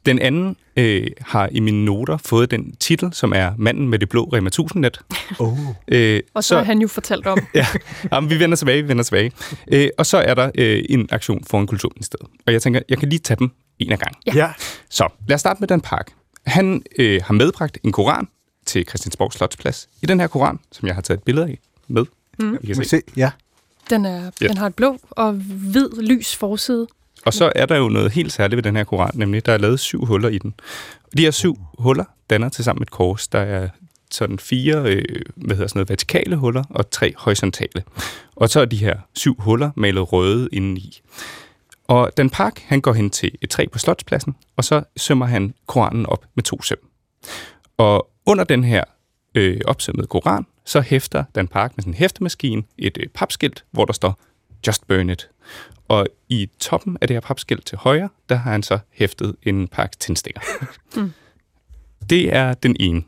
[0.06, 4.08] Den anden øh, har i mine noter fået den titel, som er Manden med det
[4.08, 5.00] blå Rema 1000-net.
[5.40, 5.58] Oh.
[5.88, 7.38] Øh, og så, så har han jo fortalt om.
[7.54, 7.66] ja,
[8.12, 9.32] jamen, vi vender tilbage, vi vender tilbage.
[9.72, 12.30] Øh, og så er der øh, en aktion for en kulturministeriet.
[12.46, 14.16] Og jeg tænker, jeg kan lige tage dem en af gang.
[14.26, 14.32] Ja.
[14.34, 14.52] ja.
[14.90, 16.12] Så lad os starte med Dan Park.
[16.46, 18.28] Han øh, har medbragt en koran
[18.66, 19.88] til Christiansborg Slotsplads.
[20.02, 22.04] I den her koran, som jeg har taget et billede af med.
[22.38, 22.58] Mm.
[22.60, 22.84] Vi kan se.
[22.84, 23.02] se.
[23.16, 23.30] Ja.
[23.90, 24.48] Den, er, ja.
[24.48, 26.86] den har et blå og hvid lys forside.
[27.28, 29.58] Og så er der jo noget helt særligt ved den her koran, nemlig der er
[29.58, 30.54] lavet syv huller i den.
[31.16, 33.28] De her syv huller danner til sammen et kors.
[33.28, 33.68] Der er
[34.10, 35.04] sådan fire øh,
[35.36, 37.82] hvad hedder sådan noget, vertikale huller og tre horisontale.
[38.36, 41.00] Og så er de her syv huller malet røde indeni.
[41.88, 45.54] Og den park, han går hen til et træ på Slotspladsen, og så sømmer han
[45.66, 46.78] koranen op med to søm.
[47.76, 48.84] Og under den her
[49.34, 53.92] øh, opsømmede koran, så hæfter Dan Park med sin hæftemaskine et øh, papskilt, hvor der
[53.92, 54.20] står
[54.66, 55.28] Just Burn It.
[55.88, 59.68] Og i toppen af det her papskilt til højre, der har han så hæftet en
[59.68, 60.40] pakke tændstikker.
[60.96, 61.12] Mm.
[62.10, 63.02] Det er den ene.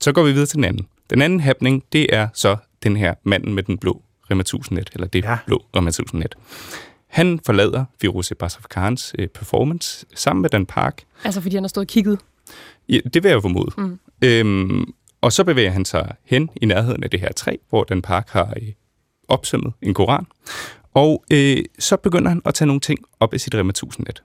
[0.00, 0.86] Så går vi videre til den anden.
[1.10, 5.06] Den anden happening, det er så den her manden med den blå Rema 1000-net, eller
[5.06, 5.38] det ja.
[5.46, 6.34] blå Rema 1000-net.
[7.06, 11.04] Han forlader Firoze Basafkans øh, performance sammen med Dan Park.
[11.24, 12.18] Altså fordi han har stået og kigget?
[12.88, 13.72] Ja, det vil jeg jo formode.
[13.78, 13.98] Mm.
[14.24, 18.02] Øhm, og så bevæger han sig hen i nærheden af det her træ, hvor Dan
[18.02, 18.68] Park har øh,
[19.28, 20.26] opsømmet en koran.
[20.94, 24.22] Og øh, så begynder han at tage nogle ting op af sit Rema 1000-net.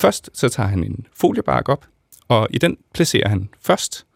[0.00, 1.86] Først så tager han en foliebark op,
[2.28, 4.06] og i den placerer han først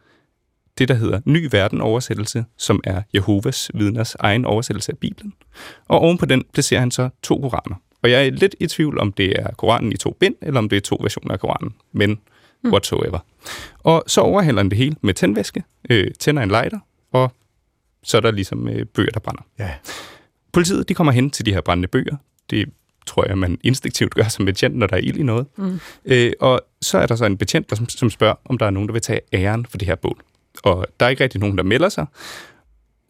[0.78, 5.32] det, der hedder Ny Verden-oversættelse, som er Jehovas vidners egen oversættelse af Bibelen.
[5.88, 7.76] Og oven på den placerer han så to koraner.
[8.02, 10.68] Og jeg er lidt i tvivl, om det er Koranen i to bind, eller om
[10.68, 11.74] det er to versioner af Koranen.
[11.92, 12.20] Men
[12.62, 12.70] mm.
[12.70, 13.18] whatsoever.
[13.78, 16.78] Og så overhælder han det hele med tændvæske, øh, tænder en lighter,
[17.12, 17.32] og
[18.02, 19.42] så er der ligesom øh, bøger, der brænder.
[19.58, 19.70] Ja.
[20.52, 22.16] Politiet de kommer hen til de her brændende bøger.
[22.50, 22.68] Det
[23.06, 25.46] tror jeg, man instinktivt gør som betjent, når der er ild i noget.
[25.56, 25.80] Mm.
[26.04, 28.70] Øh, og så er der så en betjent, der, som, som spørger, om der er
[28.70, 30.22] nogen, der vil tage æren for det her bål.
[30.62, 32.06] Og der er ikke rigtig nogen, der melder sig.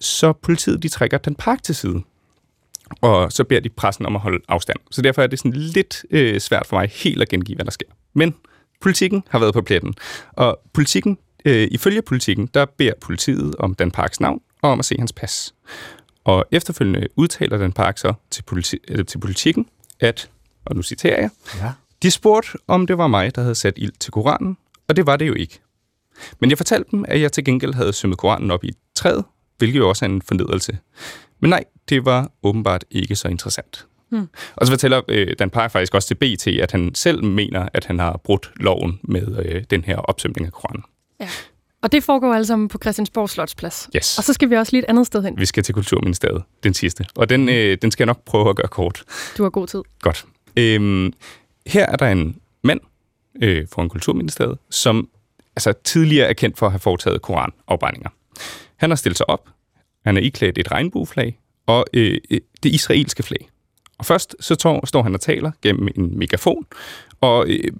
[0.00, 2.02] Så politiet de trækker den park til side.
[3.00, 4.78] Og så beder de pressen om at holde afstand.
[4.90, 7.70] Så derfor er det sådan lidt øh, svært for mig helt at gengive, hvad der
[7.70, 7.86] sker.
[8.14, 8.34] Men
[8.80, 9.94] politikken har været på pletten.
[10.32, 14.84] Og politikken, øh, ifølge politikken, der beder politiet om Dan Parks navn og om at
[14.84, 15.54] se hans pas.
[16.24, 19.66] Og efterfølgende udtaler Dan Park så til, politi- eller til politikken,
[20.00, 20.30] at,
[20.64, 21.30] og nu citerer jeg,
[21.60, 21.72] ja.
[22.02, 24.56] de spurgte, om det var mig, der havde sat ild til Koranen,
[24.88, 25.60] og det var det jo ikke.
[26.40, 29.24] Men jeg fortalte dem, at jeg til gengæld havde sømmet Koranen op i et træet,
[29.58, 30.78] hvilket jo også er en fornedrelse.
[31.40, 33.86] Men nej, det var åbenbart ikke så interessant.
[34.08, 34.28] Hmm.
[34.56, 37.84] Og så fortæller øh, Dan Park faktisk også til BT, at han selv mener, at
[37.84, 40.84] han har brudt loven med øh, den her opsømning af Koranen.
[41.20, 41.28] Ja.
[41.82, 43.88] Og det foregår sammen på Christiansborg Slotsplads.
[43.96, 44.18] Yes.
[44.18, 45.38] Og så skal vi også lige et andet sted hen.
[45.38, 47.06] Vi skal til Kulturministeriet, den sidste.
[47.16, 49.04] Og den, øh, den skal jeg nok prøve at gøre kort.
[49.38, 49.82] Du har god tid.
[50.00, 50.24] Godt.
[50.56, 51.12] Øhm,
[51.66, 52.80] her er der en mand
[53.42, 55.08] øh, fra Kulturministeriet, som
[55.56, 58.10] altså, tidligere er kendt for at have foretaget koranafbrændinger.
[58.76, 59.48] Han har stillet sig op.
[60.04, 63.48] Han er iklædt et regnbueflag og øh, øh det israelske flag.
[63.98, 66.66] Og først så tår, står han og taler gennem en megafon,
[67.20, 67.72] og øh,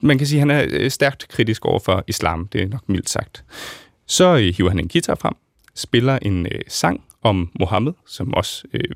[0.00, 2.88] man kan sige, at han er øh, stærkt kritisk over for islam, det er nok
[2.88, 3.44] mildt sagt.
[4.06, 5.34] Så øh, hiver han en guitar frem,
[5.74, 8.90] spiller en øh, sang om Mohammed, som også øh,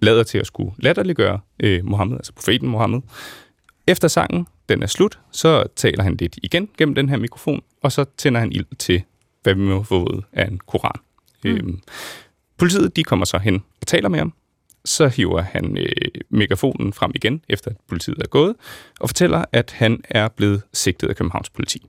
[0.00, 3.00] lader til at skulle latterliggøre øh, Mohammed, altså profeten Mohammed.
[3.86, 7.92] Efter sangen, den er slut, så taler han lidt igen gennem den her mikrofon, og
[7.92, 9.02] så tænder han ild til,
[9.42, 11.00] hvad vi må få ud af en koran.
[11.44, 11.50] Mm.
[11.50, 11.80] Øhm,
[12.56, 14.32] politiet, de kommer så hen og taler med ham,
[14.86, 18.54] så hiver han øh, megafonen frem igen, efter at politiet er gået,
[19.00, 21.86] og fortæller, at han er blevet sigtet af Københavns politi.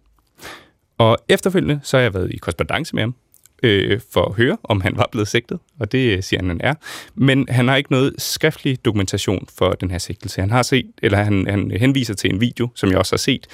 [0.97, 3.15] Og efterfølgende så har jeg været i korrespondence med ham,
[3.63, 6.73] øh, for at høre, om han var blevet sigtet, og det siger han, han er.
[7.15, 10.41] Men han har ikke noget skriftlig dokumentation for den her sigtelse.
[10.41, 13.47] Han har set, eller han, han henviser til en video, som jeg også har set,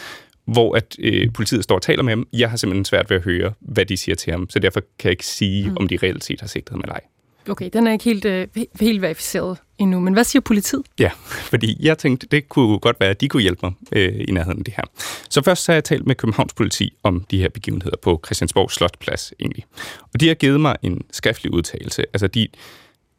[0.46, 2.28] hvor at øh, politiet står og taler med ham.
[2.34, 5.10] Jeg har simpelthen svært ved at høre, hvad de siger til ham, så derfor kan
[5.10, 5.78] jeg ikke sige, mm.
[5.78, 7.02] om de reelt set har sigtet ham eller ej.
[7.50, 8.48] Okay, den er ikke helt, øh,
[8.80, 10.86] helt verificeret endnu, men hvad siger politiet?
[11.00, 11.12] Ja,
[11.52, 14.60] fordi jeg tænkte, det kunne godt være, at de kunne hjælpe mig øh, i nærheden
[14.60, 14.84] af det her.
[15.30, 18.72] Så først så har jeg talt med Københavns politi om de her begivenheder på Christiansborg
[18.72, 19.66] Slotplads egentlig.
[20.14, 22.04] Og de har givet mig en skriftlig udtalelse.
[22.14, 22.48] Altså de,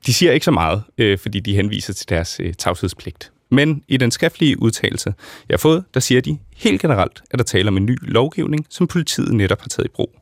[0.07, 3.33] de siger ikke så meget, øh, fordi de henviser til deres øh, tavshedspligt.
[3.51, 5.15] Men i den skriftlige udtalelse,
[5.49, 8.67] jeg har fået, der siger de helt generelt, at der taler om en ny lovgivning,
[8.71, 10.17] som politiet netop har taget i brug.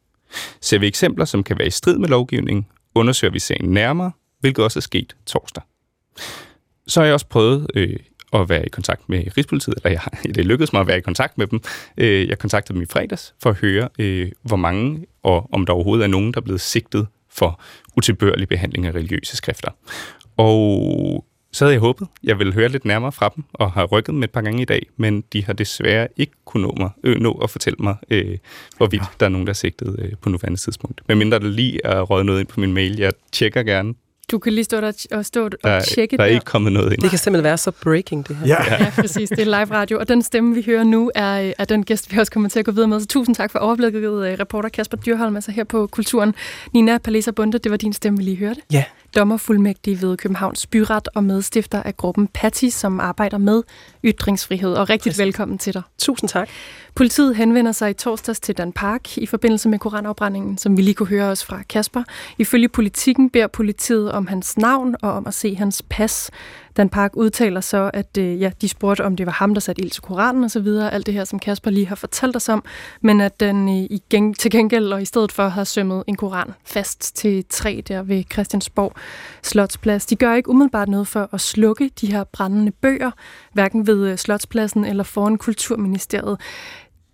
[0.61, 4.64] Ser vi eksempler, som kan være i strid med lovgivningen, undersøger vi sagen nærmere, hvilket
[4.64, 5.62] også er sket torsdag.
[6.86, 7.97] Så har jeg også prøvet øh,
[8.32, 10.01] at være i kontakt med Rigspolitiet, eller jeg,
[10.34, 11.61] det lykkedes mig at være i kontakt med dem.
[11.99, 15.72] Øh, jeg kontaktede dem i fredags for at høre, øh, hvor mange, og om der
[15.72, 17.61] overhovedet er nogen, der er blevet sigtet for
[17.97, 19.70] utilbørlig behandling af religiøse skrifter.
[20.36, 24.14] Og så havde jeg håbet, jeg ville høre lidt nærmere fra dem, og har rykket
[24.14, 27.20] med et par gange i dag, men de har desværre ikke kunnet nå, mig, øh,
[27.20, 28.38] nå at fortælle mig, øh,
[28.76, 29.07] hvorvidt ja.
[29.20, 31.00] der er nogen, der er sigtet øh, på nuværende tidspunkt.
[31.09, 33.94] Men mindre der lige er røget noget ind på min mail, jeg tjekker gerne.
[34.30, 36.34] Du kan lige stå der og, stå og der, tjekke Der er der.
[36.34, 37.00] ikke kommet noget ind.
[37.02, 38.46] Det kan simpelthen være så breaking, det her.
[38.46, 38.74] Ja.
[38.84, 39.28] ja, præcis.
[39.28, 42.18] Det er live radio, og den stemme, vi hører nu, er, er den gæst, vi
[42.18, 43.00] også kommer til at gå videre med.
[43.00, 44.02] Så tusind tak for overblikket,
[44.40, 46.34] reporter Kasper Dyrholm, altså her på Kulturen.
[46.72, 48.60] Nina Palesa Bunde, det var din stemme, vi lige hørte.
[48.72, 48.84] Ja
[49.16, 53.62] dommerfuldmægtig ved Københavns Byret og medstifter af gruppen Patty, som arbejder med
[54.04, 54.74] ytringsfrihed.
[54.74, 55.82] Og rigtig velkommen til dig.
[55.98, 56.48] Tusind tak.
[56.95, 60.95] Politiet henvender sig i torsdags til Dan Park i forbindelse med koranafbrændingen, som vi lige
[60.95, 62.03] kunne høre os fra Kasper.
[62.38, 66.30] Ifølge politikken beder politiet om hans navn og om at se hans pas.
[66.76, 69.82] Dan Park udtaler så, at øh, ja, de spurgte, om det var ham, der satte
[69.82, 72.64] ild til Koranen osv., alt det her, som Kasper lige har fortalt os om,
[73.01, 76.16] men at den øh, i geng- til gengæld og i stedet for har sømmet en
[76.16, 78.93] koran fast til træ der ved Christiansborg
[79.43, 80.07] Slotsplads.
[80.07, 83.11] De gør ikke umiddelbart noget for at slukke de her brændende bøger,
[83.53, 86.38] hverken ved øh, Slotspladsen eller foran Kulturministeriet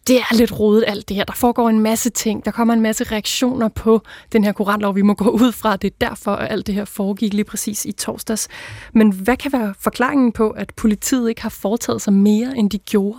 [0.09, 1.25] det er lidt rodet alt det her.
[1.25, 2.45] Der foregår en masse ting.
[2.45, 4.01] Der kommer en masse reaktioner på
[4.33, 4.95] den her koranlov.
[4.95, 7.85] Vi må gå ud fra, det er derfor, at alt det her foregik lige præcis
[7.85, 8.49] i torsdags.
[8.95, 12.79] Men hvad kan være forklaringen på, at politiet ikke har foretaget sig mere, end de
[12.79, 13.19] gjorde?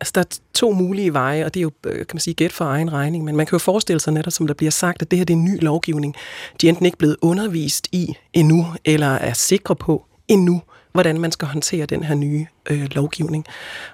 [0.00, 2.52] Altså, der er to mulige veje, og det er jo, øh, kan man sige, gæt
[2.52, 5.10] for egen regning, men man kan jo forestille sig netop, som der bliver sagt, at
[5.10, 6.14] det her det er en ny lovgivning.
[6.60, 10.62] De er enten ikke blevet undervist i endnu, eller er sikre på endnu,
[10.92, 13.46] hvordan man skal håndtere den her nye øh, lovgivning.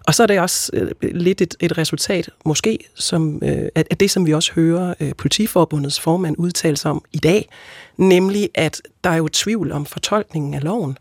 [0.06, 4.10] Og så er det også øh, lidt et, et resultat, måske, som, øh, af, det,
[4.10, 7.48] som vi også hører øh, Politiforbundets formand udtale sig om i dag,
[7.96, 10.98] nemlig at der er jo tvivl om fortolkningen af loven.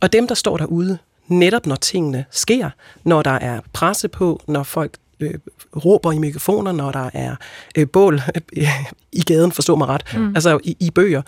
[0.00, 2.70] Og dem, der står derude, netop når tingene sker,
[3.04, 5.34] når der er presse på, når folk øh,
[5.76, 7.36] råber i mikrofoner, når der er
[7.76, 8.20] øh, bål
[8.56, 8.68] øh,
[9.12, 10.34] i gaden, forstå mig ret, mm.
[10.34, 11.22] altså i, i bøger,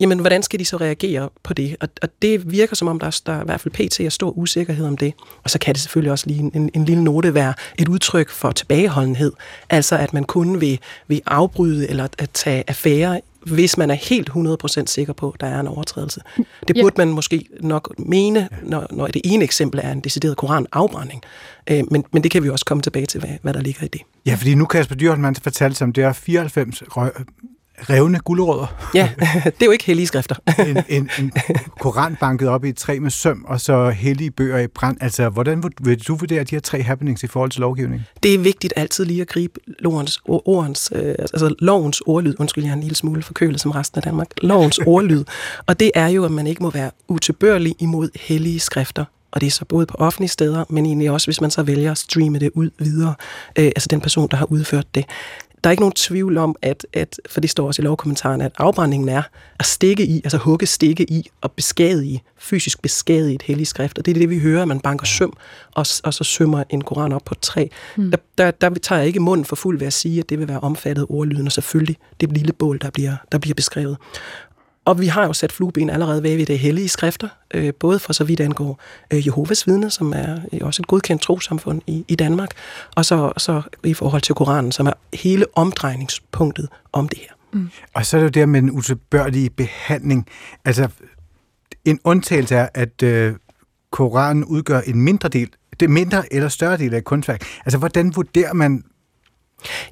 [0.00, 1.76] jamen hvordan skal de så reagere på det?
[1.80, 4.00] Og, og det virker som om, der, der er i hvert fald pt.
[4.00, 5.14] er stor usikkerhed om det.
[5.44, 8.30] Og så kan det selvfølgelig også lige en, en, en lille note være et udtryk
[8.30, 9.32] for tilbageholdenhed,
[9.70, 14.30] altså at man kun vil, vil afbryde eller at tage affære hvis man er helt
[14.30, 16.20] 100% sikker på, at der er en overtrædelse.
[16.68, 17.04] Det burde ja.
[17.04, 21.22] man måske nok mene, når, når det ene eksempel er en decideret koranafbrænding.
[21.70, 23.88] Øh, men, men det kan vi også komme tilbage til, hvad, hvad der ligger i
[23.88, 24.00] det.
[24.26, 26.82] Ja, fordi nu Kasper Dyrholm fortalte sig om, det er 94
[27.78, 28.90] revne gulerødder.
[28.94, 29.10] Ja,
[29.44, 30.34] det er jo ikke hellige skrifter.
[30.68, 31.32] en, en, en
[31.80, 34.96] koran banket op i et træ med søm, og så hellige bøger i brand.
[35.00, 38.06] Altså, hvordan vil du vurdere de her tre happenings i forhold til lovgivningen?
[38.22, 42.34] Det er vigtigt altid lige at gribe lovens, ordens, øh, altså lovens ordlyd.
[42.38, 44.28] Undskyld, jeg er en lille smule forkølet som resten af Danmark.
[44.42, 45.24] Lovens ordlyd.
[45.66, 49.46] Og det er jo, at man ikke må være utilbørlig imod hellige skrifter og det
[49.46, 52.38] er så både på offentlige steder, men egentlig også, hvis man så vælger at streame
[52.38, 53.14] det ud videre,
[53.58, 55.04] øh, altså den person, der har udført det.
[55.64, 58.52] Der er ikke nogen tvivl om, at, at for det står også i lovkommentaren, at
[58.58, 59.22] afbrændingen er
[59.58, 63.98] at stikke i, altså hugge stikke i og beskadige, fysisk beskadige et helligt skrift.
[63.98, 65.32] Og det er det, vi hører, at man banker søm,
[65.72, 67.66] og, og så sømmer en koran op på et træ.
[67.96, 68.10] Mm.
[68.10, 70.48] Der, der, der tager jeg ikke munden for fuld ved at sige, at det vil
[70.48, 73.96] være omfattet ordlyden, og selvfølgelig det lille bål, der bliver, der bliver beskrevet.
[74.84, 78.24] Og vi har jo sat flueben allerede ved det hellige skrifter, øh, både for så
[78.24, 78.80] vidt angår
[79.12, 82.50] øh, Jehovas vidne, som er øh, også et godkendt trosamfund i, i Danmark,
[82.96, 87.32] og så, så i forhold til Koranen, som er hele omdrejningspunktet om det her.
[87.52, 87.68] Mm.
[87.94, 90.26] Og så er det jo der med den utilbørlige behandling.
[90.64, 90.88] Altså,
[91.84, 93.34] en undtagelse er, at øh,
[93.90, 95.48] Koranen udgør en mindre del,
[95.80, 97.42] det mindre eller større del af et kunstværk.
[97.64, 98.84] Altså, hvordan vurderer man,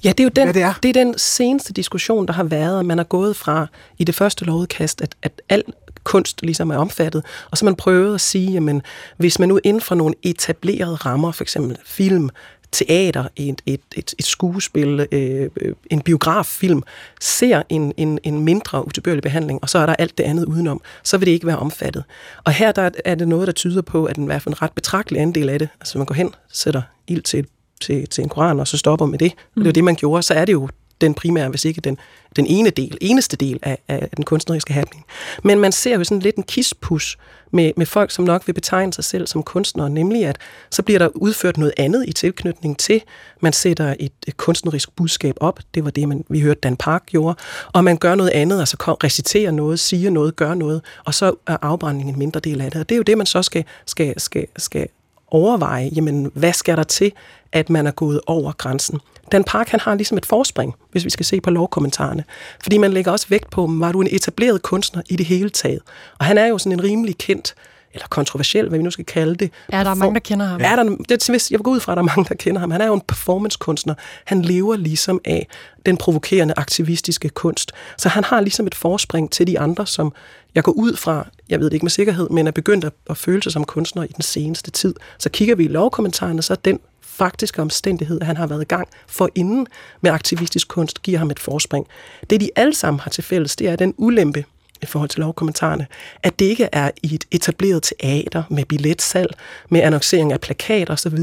[0.04, 0.74] Ja, det er jo den, det er?
[0.82, 3.66] det er den seneste diskussion, der har været, at man er gået fra
[3.98, 5.62] i det første lovudkast, at, at al
[6.04, 8.82] kunst ligesom er omfattet, og så man prøvet at sige, jamen,
[9.16, 12.30] hvis man nu inden for nogle etablerede rammer, for eksempel film,
[12.72, 15.50] teater, et, et, et, et skuespil, øh,
[15.90, 16.82] en biograffilm,
[17.20, 20.80] ser en, en, en mindre utilbørlig behandling, og så er der alt det andet udenom,
[21.02, 22.04] så vil det ikke være omfattet.
[22.44, 24.62] Og her der er det noget, der tyder på, at den i hvert fald en
[24.62, 27.46] ret betragtelig andel af det, altså man går hen, sætter ild til et
[27.80, 29.32] til, til en koran, og så stopper med det.
[29.56, 29.62] Mm.
[29.62, 30.22] Det er det, man gjorde.
[30.22, 30.68] Så er det jo
[31.00, 31.98] den primære, hvis ikke den,
[32.36, 35.04] den ene del, eneste del af, af den kunstneriske happening.
[35.44, 37.18] Men man ser jo sådan lidt en kispus
[37.52, 40.38] med, med folk, som nok vil betegne sig selv som kunstnere, nemlig at
[40.70, 43.02] så bliver der udført noget andet i tilknytning til,
[43.40, 47.06] man sætter et, et kunstnerisk budskab op, det var det, man, vi hørte Dan Park
[47.06, 47.36] gjorde,
[47.72, 51.34] og man gør noget andet, altså kom, reciterer noget, siger noget, gør noget, og så
[51.46, 52.80] er afbrændingen en mindre del af det.
[52.80, 54.88] Og det er jo det, man så skal, skal, skal, skal
[55.30, 57.12] overveje, jamen, hvad skal der til,
[57.52, 59.00] at man er gået over grænsen?
[59.32, 62.24] Dan Park, han har ligesom et forspring, hvis vi skal se på lovkommentarerne.
[62.62, 65.80] Fordi man lægger også vægt på, var du en etableret kunstner i det hele taget?
[66.18, 67.54] Og han er jo sådan en rimelig kendt
[67.94, 69.50] eller kontroversiel, hvad vi nu skal kalde det.
[69.72, 70.60] Ja, der er mange, der kender ham.
[70.64, 72.70] Er der, det, jeg vil gå ud fra, at der er mange, der kender ham.
[72.70, 73.94] Han er jo en performancekunstner.
[74.24, 75.46] Han lever ligesom af
[75.86, 77.72] den provokerende aktivistiske kunst.
[77.96, 80.12] Så han har ligesom et forspring til de andre, som
[80.54, 83.16] jeg går ud fra, jeg ved det ikke med sikkerhed, men er begyndt at, at
[83.16, 84.94] føle sig som kunstner i den seneste tid.
[85.18, 88.64] Så kigger vi i lovkommentarerne, så er den faktiske omstændighed, at han har været i
[88.64, 89.66] gang for inden
[90.00, 91.86] med aktivistisk kunst, giver ham et forspring.
[92.30, 94.44] Det de alle sammen har til fælles, det er den ulempe,
[94.82, 95.86] i forhold til lovkommentarerne,
[96.22, 99.30] at det ikke er i et etableret teater med billetsalg,
[99.68, 101.18] med annoncering af plakater osv.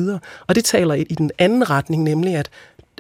[0.48, 2.50] Og det taler i den anden retning, nemlig at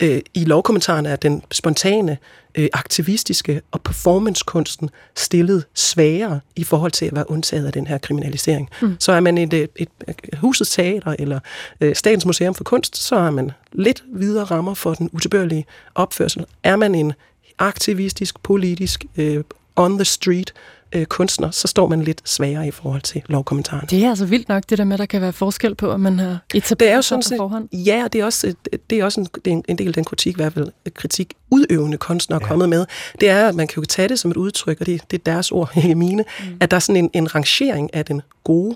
[0.01, 2.17] øh, i lovkommentarerne er den spontane,
[2.55, 7.97] øh, aktivistiske og performancekunsten stillet sværere i forhold til at være undtaget af den her
[7.97, 8.69] kriminalisering.
[8.81, 8.95] Mm.
[8.99, 9.89] Så er man et, et, et
[10.37, 11.39] husets teater eller
[11.81, 16.45] øh, Statens Museum for Kunst, så har man lidt videre rammer for den utilbørlige opførsel.
[16.63, 17.13] Er man en
[17.59, 19.43] aktivistisk, politisk, øh,
[19.77, 20.53] on the street
[20.91, 23.87] øh, kunstner, så står man lidt sværere i forhold til lovkommentaren.
[23.89, 25.99] Det er altså vildt nok, det der med, at der kan være forskel på, at
[25.99, 27.69] man har etableret det er jo sådan på forhånd.
[27.73, 28.53] Ja, det er også,
[28.89, 31.33] det er også en, det er en del af den kritik, i hvert fald kritik
[31.51, 32.47] udøvende kunstnere er ja.
[32.47, 32.85] kommet med.
[33.21, 35.23] Det er, at man kan jo tage det som et udtryk, og det, det er
[35.23, 36.57] deres ord, ikke mine, mm.
[36.59, 38.75] at der er sådan en, en rangering af den gode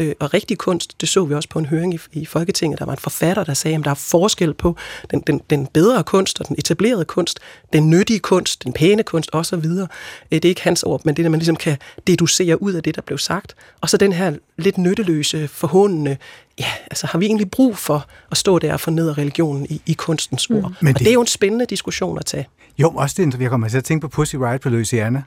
[0.00, 2.84] øh, og rigtig kunst, det så vi også på en høring i, i Folketinget, der
[2.84, 4.76] var en forfatter, der sagde, at der er forskel på
[5.10, 7.38] den, den, den bedre kunst og den etablerede kunst,
[7.72, 9.54] den nyttige kunst, den pæne kunst osv.
[9.54, 9.88] Øh,
[10.30, 11.76] det er ikke hans ord, men det, er, man ligesom kan
[12.06, 13.54] deducere ud af det, der blev sagt.
[13.80, 16.16] Og så den her lidt nytteløse, forhåndende,
[16.60, 19.92] ja, altså har vi egentlig brug for at stå der og fornedre religionen i, i
[19.92, 20.56] kunstens ord?
[20.56, 20.76] Mm.
[20.80, 22.48] Men det, og det er jo en spændende diskussion at tage.
[22.78, 25.22] Jo, også det, jeg kommer til at tænke på Pussy Riot på Louisiana.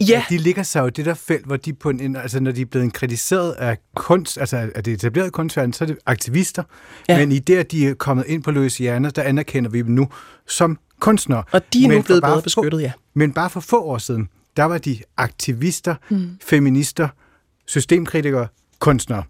[0.00, 0.24] Ja.
[0.28, 2.66] de ligger sig jo det der felt, hvor de på en, altså når de er
[2.66, 6.62] blevet kritiseret af kunst, altså af det etablerede kunstverden, så er det aktivister.
[7.08, 7.18] Ja.
[7.18, 10.08] Men i det, at de er kommet ind på Louisiana, der anerkender vi dem nu
[10.48, 11.42] som kunstnere.
[11.52, 12.92] Og de er nu blevet bedre beskyttet, ja.
[13.14, 16.30] Men bare for få år siden, der var de aktivister, mm.
[16.42, 17.08] feminister,
[17.66, 18.46] systemkritikere,
[18.78, 19.22] kunstnere.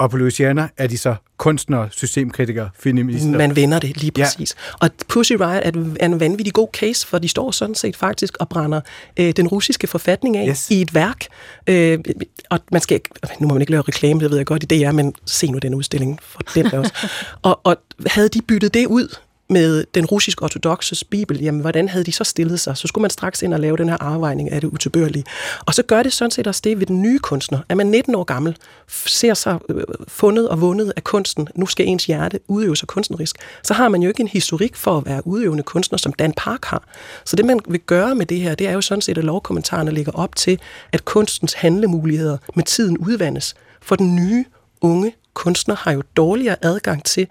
[0.00, 3.30] Og på Louisiana er de så kunstnere, systemkritikere, feminister.
[3.30, 4.54] Man vender det lige præcis.
[4.82, 4.86] Ja.
[4.86, 8.48] Og Pussy Riot er en vanvittig god case, for de står sådan set faktisk og
[8.48, 8.80] brænder
[9.16, 10.70] øh, den russiske forfatning af yes.
[10.70, 11.26] i et værk.
[11.66, 11.98] Øh,
[12.50, 13.00] og man skal
[13.40, 15.50] nu må man ikke lave reklame, det ved jeg godt i det er, men se
[15.50, 17.08] nu den udstilling for den også.
[17.42, 17.76] og, og
[18.06, 19.16] havde de byttet det ud
[19.50, 22.76] med den russisk ortodoxe bibel, jamen hvordan havde de så stillet sig?
[22.76, 25.24] Så skulle man straks ind og lave den her afvejning af det utilbørlige.
[25.66, 27.58] Og så gør det sådan set også det ved den nye kunstner.
[27.68, 28.56] Er man 19 år gammel,
[28.88, 33.36] ser sig øh, fundet og vundet af kunsten, nu skal ens hjerte udøve sig kunstnerisk,
[33.62, 36.64] så har man jo ikke en historik for at være udøvende kunstner, som Dan Park
[36.64, 36.82] har.
[37.24, 39.90] Så det, man vil gøre med det her, det er jo sådan set, at lovkommentarerne
[39.90, 40.58] ligger op til,
[40.92, 43.54] at kunstens handlemuligheder med tiden udvandes.
[43.82, 44.44] For den nye,
[44.80, 47.28] unge kunstner har jo dårligere adgang til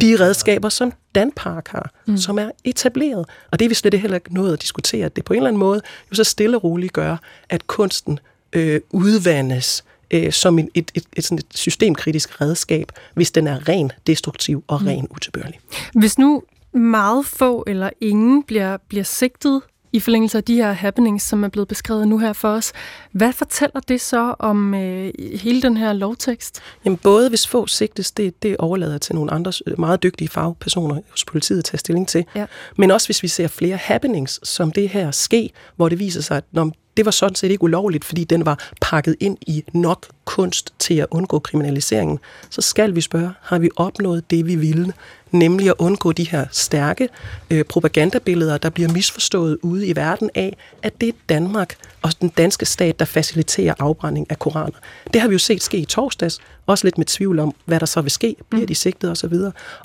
[0.00, 2.16] de redskaber, som Dan Park har, mm.
[2.16, 3.26] som er etableret.
[3.50, 5.08] Og det er vi slet heller ikke noget at diskutere.
[5.08, 7.16] Det på en eller anden måde jo så stille og roligt gør,
[7.48, 8.18] at kunsten
[8.52, 13.68] øh, udvandes øh, som et, et, et, et, sådan et systemkritisk redskab, hvis den er
[13.68, 14.88] ren destruktiv og mm.
[14.88, 15.60] ren utilbørlig.
[15.94, 16.42] Hvis nu
[16.74, 19.62] meget få eller ingen bliver, bliver sigtet
[19.92, 22.72] i forlængelse af de her happenings, som er blevet beskrevet nu her for os.
[23.12, 26.60] Hvad fortæller det så om øh, hele den her lovtekst?
[26.84, 31.00] Jamen både hvis få sigtes, det, det overlader til nogle andre øh, meget dygtige fagpersoner
[31.10, 32.24] hos politiet at tage stilling til.
[32.34, 32.46] Ja.
[32.76, 36.36] Men også hvis vi ser flere happenings, som det her ske, hvor det viser sig,
[36.36, 40.06] at når det var sådan set ikke ulovligt, fordi den var pakket ind i nok
[40.24, 42.18] kunst til at undgå kriminaliseringen,
[42.50, 44.92] så skal vi spørge, har vi opnået det, vi ville?
[45.30, 47.08] Nemlig at undgå de her stærke
[47.50, 52.28] øh, propagandabilleder, der bliver misforstået ude i verden af, at det er Danmark og den
[52.28, 54.78] danske stat, der faciliterer afbrænding af koraner.
[55.12, 57.86] Det har vi jo set ske i torsdags, også lidt med tvivl om, hvad der
[57.86, 59.34] så vil ske, bliver de sigtet osv.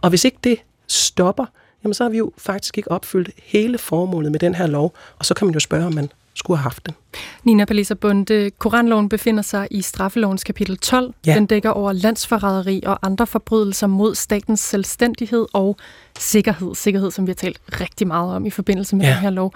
[0.01, 1.45] Og hvis ikke det stopper,
[1.84, 5.26] jamen så har vi jo faktisk ikke opfyldt hele formålet med den her lov, og
[5.26, 6.95] så kan man jo spørge, om man skulle have haft den.
[7.43, 11.13] Nina Palisa Bunde, Koranloven befinder sig i straffelovens kapitel 12.
[11.25, 11.35] Ja.
[11.35, 15.77] Den dækker over landsforræderi og andre forbrydelser mod statens selvstændighed og
[16.19, 16.75] sikkerhed.
[16.75, 19.11] Sikkerhed, som vi har talt rigtig meget om i forbindelse med ja.
[19.11, 19.53] den her lov.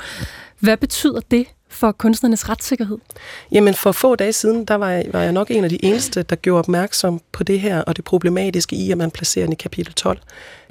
[0.59, 2.97] Hvad betyder det for kunstnernes retssikkerhed?
[3.51, 6.23] Jamen for få dage siden, der var jeg, var jeg nok en af de eneste,
[6.23, 9.55] der gjorde opmærksom på det her, og det problematiske i, at man placerer den i
[9.55, 10.19] kapitel 12.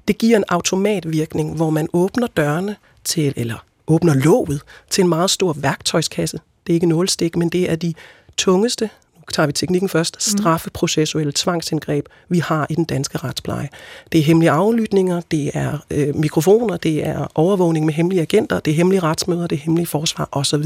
[0.09, 5.31] Det giver en automatvirkning, hvor man åbner dørene til, eller åbner låget til en meget
[5.31, 6.41] stor værktøjskasse.
[6.67, 7.95] Det er ikke nålstik, men det er de
[8.37, 10.39] tungeste, nu tager vi teknikken først, mm.
[10.39, 13.69] straffeprocessuelle tvangsindgreb, vi har i den danske retspleje.
[14.13, 18.71] Det er hemmelige aflytninger, det er øh, mikrofoner, det er overvågning med hemmelige agenter, det
[18.71, 20.65] er hemmelige retsmøder, det er hemmelige forsvar osv.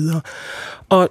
[0.89, 1.11] Og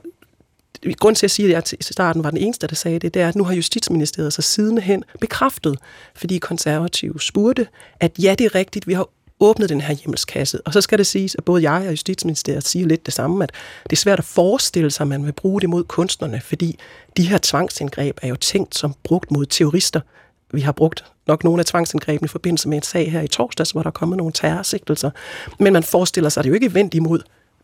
[1.00, 3.22] grund til at sige, at jeg til starten var den eneste, der sagde det, det
[3.22, 5.78] er, at nu har Justitsministeriet så sidenhen bekræftet,
[6.16, 7.68] fordi konservative spurgte,
[8.00, 9.08] at ja, det er rigtigt, vi har
[9.44, 10.62] åbnet den her hjemmelskasse.
[10.66, 13.52] Og så skal det siges, at både jeg og Justitsministeriet siger lidt det samme, at
[13.84, 16.80] det er svært at forestille sig, at man vil bruge det mod kunstnerne, fordi
[17.18, 20.02] de her tvangsindgreb er jo tænkt som brugt mod terrorister.
[20.54, 23.72] Vi har brugt nok nogle af tvangsindgrebene i forbindelse med en sag her i torsdags,
[23.72, 25.12] hvor der er kommet nogle terrorsigtelser.
[25.60, 27.22] Men man forestiller sig det jo ikke vendt imod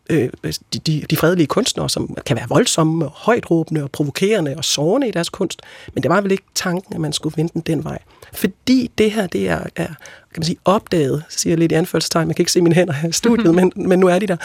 [0.10, 0.30] øh,
[0.74, 5.08] de, de, de fredelige kunstnere, som kan være voldsomme, og højtråbende og provokerende og sårende
[5.08, 5.62] i deres kunst.
[5.94, 8.00] Men det var vel ikke tanken, at man skulle vende den den vej.
[8.34, 9.88] Fordi det her, det er, er
[10.34, 12.94] kan man sige, opdaget, siger jeg lidt i anførselstegn, man kan ikke se mine hænder
[12.94, 14.38] her i studiet, men, men nu er de der.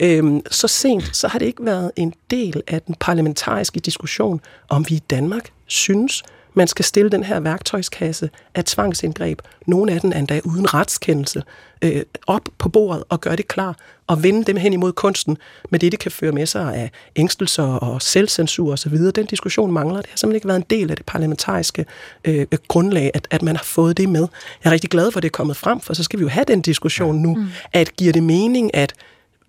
[0.00, 4.86] Øhm, så sent, så har det ikke været en del af den parlamentariske diskussion, om
[4.88, 6.22] vi i Danmark synes,
[6.54, 11.42] man skal stille den her værktøjskasse af tvangsindgreb, nogle af dem endda uden retskendelse,
[11.82, 13.76] øh, op på bordet og gøre det klar
[14.06, 15.38] og vende dem hen imod kunsten
[15.70, 18.96] med det, det kan føre med sig af ængstelser og selvcensur osv.
[18.96, 20.00] Den diskussion mangler.
[20.00, 21.86] Det har simpelthen ikke været en del af det parlamentariske
[22.24, 24.26] øh, grundlag, at, at man har fået det med.
[24.64, 26.28] Jeg er rigtig glad for, at det er kommet frem, for så skal vi jo
[26.28, 27.46] have den diskussion nu, mm.
[27.72, 28.94] at giver det mening, at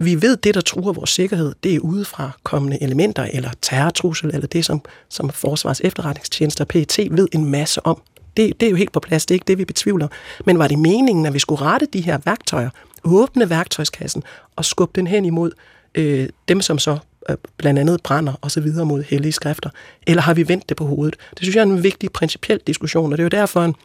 [0.05, 4.47] vi ved, det, der truer vores sikkerhed, det er udefra kommende elementer, eller terrortrussel, eller
[4.47, 8.01] det, som, som Forsvars efterretningstjenester PT, PET ved en masse om.
[8.37, 10.07] Det, det er jo helt på plads, det er ikke det, vi betvivler.
[10.45, 12.69] Men var det meningen, at vi skulle rette de her værktøjer,
[13.03, 14.23] åbne værktøjskassen
[14.55, 15.51] og skubbe den hen imod
[15.95, 16.97] øh, dem, som så
[17.29, 19.69] øh, blandt andet brænder og så videre mod hellige skrifter?
[20.07, 21.15] Eller har vi vendt det på hovedet?
[21.29, 23.75] Det synes jeg er en vigtig principiel diskussion, og det er jo derfor, en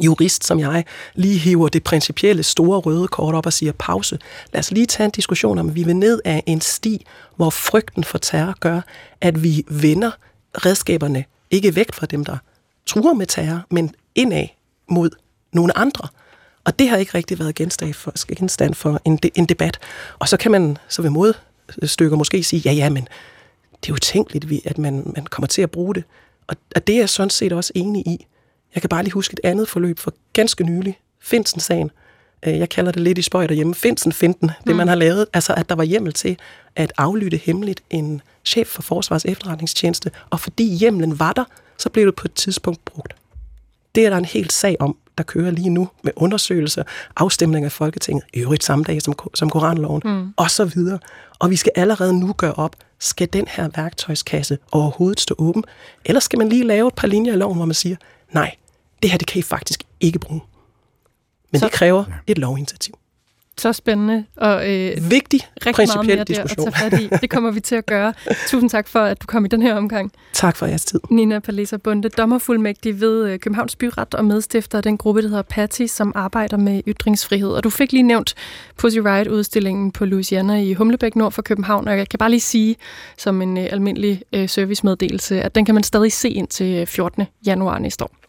[0.00, 0.84] jurist som jeg
[1.14, 4.18] lige hiver det principielle store røde kort op og siger pause.
[4.52, 7.50] Lad os lige tage en diskussion om, at vi vil ned af en sti, hvor
[7.50, 8.80] frygten for terror gør,
[9.20, 10.10] at vi vender
[10.54, 12.36] redskaberne ikke væk fra dem, der
[12.86, 14.46] truer med terror, men indad
[14.88, 15.10] mod
[15.52, 16.08] nogle andre.
[16.64, 19.78] Og det har ikke rigtig været genstand for, genstand for en, de, en debat.
[20.18, 23.08] Og så kan man så ved modstykker måske sige, ja ja, men
[23.72, 26.04] det er jo tænkeligt, at man, man kommer til at bruge det.
[26.46, 28.26] Og, og det er jeg sådan set også enig i.
[28.74, 30.98] Jeg kan bare lige huske et andet forløb for ganske nylig.
[31.20, 31.90] Finsen-sagen.
[32.46, 33.74] Øh, jeg kalder det lidt i spøj derhjemme.
[33.74, 34.48] Finsen-finten.
[34.48, 34.76] Det, mm.
[34.76, 35.26] man har lavet.
[35.32, 36.38] Altså, at der var hjemmel til
[36.76, 40.10] at aflytte hemmeligt en chef for Forsvars efterretningstjeneste.
[40.30, 41.44] Og fordi hjemlen var der,
[41.78, 43.14] så blev det på et tidspunkt brugt.
[43.94, 46.82] Det er der en hel sag om, der kører lige nu med undersøgelser,
[47.16, 50.34] afstemning af Folketinget, i øvrigt samme dag som, som Koranloven, mm.
[50.36, 50.98] og så videre.
[51.38, 55.64] Og vi skal allerede nu gøre op, skal den her værktøjskasse overhovedet stå åben,
[56.04, 57.96] eller skal man lige lave et par linjer i loven, hvor man siger,
[58.32, 58.54] nej,
[59.02, 60.40] det her det kan I faktisk ikke bruge.
[61.52, 62.98] Men så, det kræver et lovinitiativ.
[63.58, 65.40] Så spændende og øh, vigtig
[65.74, 66.68] principiel diskussion.
[66.68, 67.08] At tage fat i.
[67.20, 68.14] Det kommer vi til at gøre.
[68.48, 70.12] Tusind tak for, at du kom i den her omgang.
[70.32, 71.00] Tak for jeres tid.
[71.10, 75.42] Nina Palesa Bunde, dommerfuldmægtig ved øh, Københavns Byret og medstifter af den gruppe, der hedder
[75.42, 77.48] Patty, som arbejder med ytringsfrihed.
[77.48, 78.34] Og du fik lige nævnt
[78.78, 82.76] Pussy Riot-udstillingen på Louisiana i Humlebæk nord for København, og jeg kan bare lige sige
[83.18, 87.24] som en øh, almindelig øh, servicemeddelelse, at den kan man stadig se ind til 14.
[87.46, 88.21] januar næste år.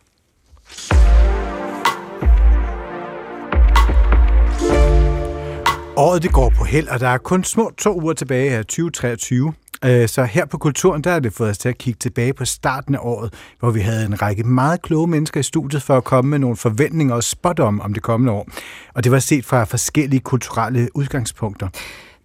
[5.97, 9.53] Året det går på held, og der er kun små to uger tilbage af 2023.
[9.85, 12.45] Øh, så her på Kulturen, der har det fået os til at kigge tilbage på
[12.45, 16.03] starten af året, hvor vi havde en række meget kloge mennesker i studiet for at
[16.03, 18.47] komme med nogle forventninger og spot om, om det kommende år.
[18.93, 21.67] Og det var set fra forskellige kulturelle udgangspunkter.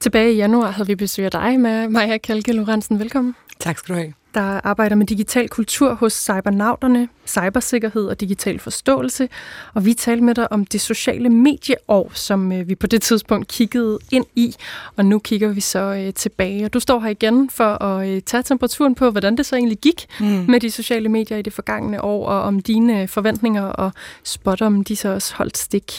[0.01, 2.99] Tilbage i januar havde vi besøg af dig med Maja Kalke Lorentzen.
[2.99, 3.35] Velkommen.
[3.61, 9.29] Tak skal du have der arbejder med digital kultur hos Cybernauterne, cybersikkerhed og digital forståelse.
[9.75, 13.49] Og vi talte med dig om det sociale medieår, som øh, vi på det tidspunkt
[13.49, 14.55] kiggede ind i.
[14.97, 16.65] Og nu kigger vi så øh, tilbage.
[16.65, 19.79] Og du står her igen for at øh, tage temperaturen på, hvordan det så egentlig
[19.79, 20.27] gik mm.
[20.27, 23.93] med de sociale medier i det forgangne år, og om dine forventninger og
[24.25, 25.93] spot om de så også holdt stik.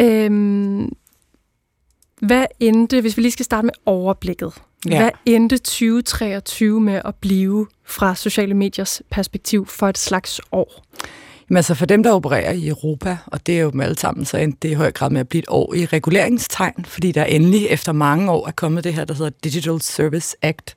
[0.00, 0.92] Øhm,
[2.20, 4.52] hvad endte, hvis vi lige skal starte med overblikket,
[4.88, 4.98] Ja.
[4.98, 10.84] Hvad endte 2023 med at blive fra sociale mediers perspektiv for et slags år?
[11.52, 14.24] Men altså for dem, der opererer i Europa, og det er jo dem alle sammen,
[14.24, 17.24] så endte det i høj grad med at blive et år i reguleringstegn, fordi der
[17.24, 20.74] endelig efter mange år er kommet det her, der hedder Digital Service Act,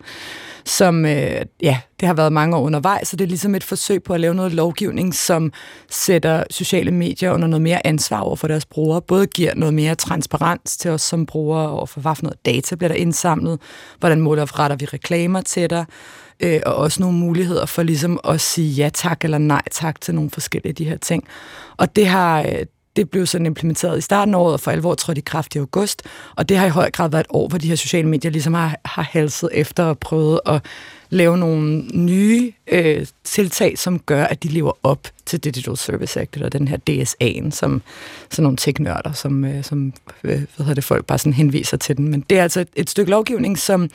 [0.65, 4.03] som, øh, ja, det har været mange år undervejs, så det er ligesom et forsøg
[4.03, 5.51] på at lave noget lovgivning, som
[5.89, 9.95] sætter sociale medier under noget mere ansvar over for deres brugere, både giver noget mere
[9.95, 13.59] transparens til os som brugere, og for hvad for noget data bliver der indsamlet,
[13.99, 15.85] hvordan måler retter vi reklamer til dig,
[16.39, 20.15] øh, og også nogle muligheder for ligesom at sige ja tak eller nej tak til
[20.15, 21.23] nogle forskellige af de her ting.
[21.77, 22.65] Og det har, øh,
[22.95, 25.57] det blev sådan implementeret i starten af året, og for alvor trådte i kraft i
[25.57, 26.03] august.
[26.35, 28.53] Og det har i høj grad været et år, hvor de her sociale medier ligesom
[28.53, 30.61] har, har halset efter og prøvet at
[31.09, 36.35] lave nogle nye øh, tiltag, som gør, at de lever op til Digital Service Act,
[36.35, 37.81] eller den her DSA'en, som
[38.29, 41.97] sådan nogle teknørder, som, øh, som øh, hvad hedder det, folk bare sådan henviser til
[41.97, 42.07] den.
[42.07, 43.89] Men det er altså et, et stykke lovgivning, som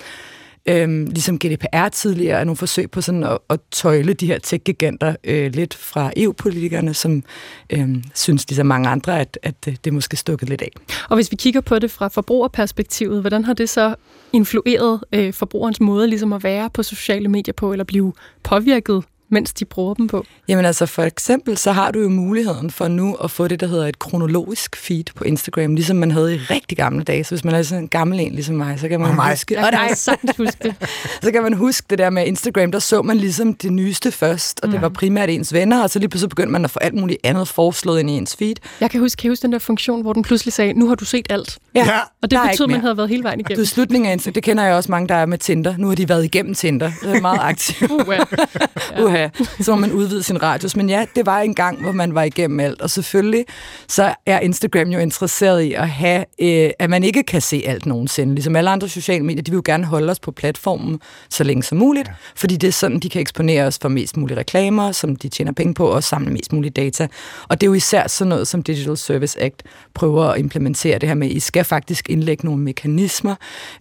[0.67, 5.17] Øhm, ligesom GDPR tidligere er nogle forsøg på sådan at, at tøjle de her tech-giganter
[5.25, 7.23] øh, lidt fra EU-politikerne, som
[7.71, 10.71] øhm, synes ligesom mange andre, at, at det er måske stukket lidt af.
[11.09, 13.95] Og hvis vi kigger på det fra forbrugerperspektivet, hvordan har det så
[14.33, 19.53] influeret øh, forbrugerens måde ligesom at være på sociale medier på, eller blive påvirket mens
[19.53, 20.27] de bruger dem på?
[20.49, 23.67] Jamen altså for eksempel, så har du jo muligheden for nu at få det, der
[23.67, 27.25] hedder et kronologisk feed på Instagram, ligesom man havde i rigtig gamle dage.
[27.25, 29.31] Så hvis man er sådan en gammel en ligesom mig, så kan man mig.
[29.31, 29.61] huske...
[29.61, 30.75] Jeg kan sagtens huske det.
[31.25, 34.61] så kan man huske det der med Instagram, der så man ligesom det nyeste først,
[34.63, 34.73] og mm.
[34.73, 37.19] det var primært ens venner, og så lige pludselig begyndte man at få alt muligt
[37.25, 38.55] andet foreslået ind i ens feed.
[38.81, 40.95] Jeg kan huske, kan jeg huske den der funktion, hvor den pludselig sagde, nu har
[40.95, 41.59] du set alt.
[41.75, 43.65] Ja, og det betød, at man havde været hele vejen igennem.
[43.65, 45.75] Du slutningen af Instagram, det kender jeg også mange, der er med Tinder.
[45.77, 46.91] Nu har de været igennem Tinder.
[47.03, 47.91] Det er meget aktivt.
[47.91, 49.20] uh, ja.
[49.25, 49.45] Uha.
[49.61, 50.77] Så må man udvide sin radius.
[50.77, 52.81] Men ja, det var en gang, hvor man var igennem alt.
[52.81, 53.45] Og selvfølgelig,
[53.89, 57.87] så er Instagram jo interesseret i at have, øh, at man ikke kan se alt
[57.87, 58.35] nogensinde.
[58.35, 61.01] Ligesom alle andre sociale medier, de vil jo gerne holde os på platformen
[61.31, 62.13] så længe som muligt, ja.
[62.37, 65.53] fordi det er sådan, de kan eksponere os for mest mulige reklamer, som de tjener
[65.53, 67.09] penge på, og samle mest muligt data.
[67.49, 69.63] Og det er jo især sådan noget, som Digital Service Act
[69.95, 73.35] prøver at implementere det her med, I skal faktisk indlægge nogle mekanismer,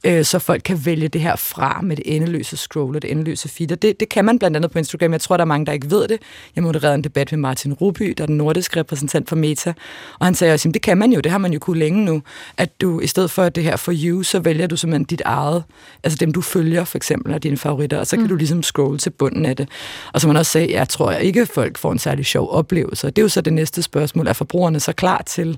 [0.03, 3.49] øh, så folk kan vælge det her fra med det endeløse scroll og det endeløse
[3.49, 3.71] feed.
[3.71, 5.11] Og det, det kan man blandt andet på Instagram.
[5.11, 6.17] Jeg tror, der er mange, der ikke ved det.
[6.55, 9.73] Jeg modererede en debat med Martin Ruby, der er den nordiske repræsentant for Meta,
[10.19, 12.21] og han sagde også, det kan man jo, det har man jo kunne længe nu,
[12.57, 15.63] at du i stedet for det her for you, så vælger du simpelthen dit eget,
[16.03, 18.29] altså dem du følger for eksempel, af dine favoritter, og så kan mm.
[18.29, 19.69] du ligesom scrolle til bunden af det.
[20.13, 23.07] Og som man også sagde, jeg tror ikke, at folk får en særlig sjov oplevelse.
[23.07, 25.57] Det er jo så det næste spørgsmål, er forbrugerne så klar til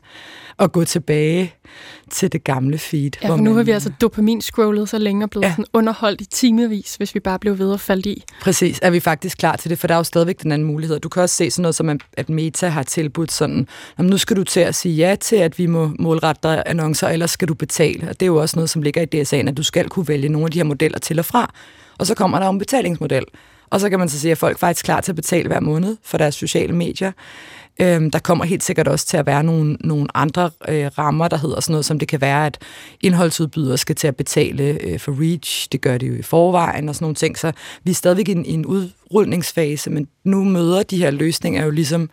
[0.59, 1.53] at gå tilbage
[2.11, 3.11] til det gamle feed.
[3.23, 5.51] Ja, for nu har vi altså dopamin-scrollet så længe og blevet ja.
[5.51, 8.23] sådan underholdt i timevis, hvis vi bare blev ved at falde i.
[8.41, 10.99] Præcis, er vi faktisk klar til det, for der er jo stadigvæk den anden mulighed.
[10.99, 13.67] Du kan også se sådan noget som, at Meta har tilbudt sådan,
[13.97, 17.07] om nu skal du til at sige ja til, at vi må målrette dig annoncer,
[17.07, 18.09] eller skal du betale.
[18.09, 20.29] Og det er jo også noget, som ligger i DSA'en, at du skal kunne vælge
[20.29, 21.53] nogle af de her modeller til og fra.
[21.97, 23.25] Og så kommer der en betalingsmodel.
[23.69, 25.59] Og så kan man så sige, at folk er faktisk klar til at betale hver
[25.59, 27.11] måned for deres sociale medier.
[27.79, 31.37] Øhm, der kommer helt sikkert også til at være nogle, nogle andre øh, rammer, der
[31.37, 32.57] hedder sådan noget, som det kan være, at
[33.01, 35.67] indholdsudbydere skal til at betale øh, for reach.
[35.71, 37.37] Det gør de jo i forvejen og sådan nogle ting.
[37.37, 37.51] Så
[37.83, 41.69] vi er stadigvæk i en, i en udrulningsfase, men nu møder de her løsninger jo
[41.69, 42.09] ligesom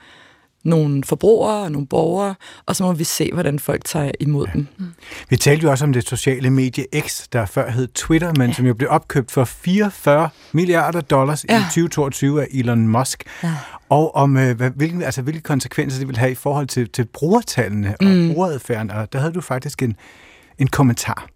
[0.65, 2.35] nogle forbrugere og nogle borgere,
[2.67, 4.53] og så må vi se, hvordan folk tager imod ja.
[4.53, 4.67] dem.
[4.79, 4.87] Mm.
[5.29, 8.55] Vi talte jo også om det sociale medie X, der før hed Twitter, men ja.
[8.55, 11.59] som jo blev opkøbt for 44 milliarder dollars ja.
[11.59, 13.25] i 2022 af Elon Musk.
[13.43, 13.55] Ja.
[13.89, 17.05] Og om øh, hvad, hvilke, altså, hvilke konsekvenser det vil have i forhold til, til
[17.05, 18.29] brugertallene og mm.
[18.29, 19.97] brugeradfærden, og der havde du faktisk en,
[20.59, 21.29] en kommentar.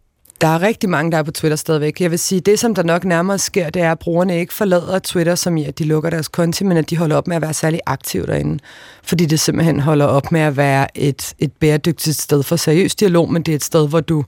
[0.43, 2.01] Der er rigtig mange, der er på Twitter stadigvæk.
[2.01, 4.99] Jeg vil sige, det som der nok nærmere sker, det er, at brugerne ikke forlader
[4.99, 7.43] Twitter, som i, at de lukker deres konti, men at de holder op med at
[7.43, 8.59] være særlig aktive derinde.
[9.03, 13.33] Fordi det simpelthen holder op med at være et, et bæredygtigt sted for seriøs dialog,
[13.33, 14.25] men det er et sted, hvor du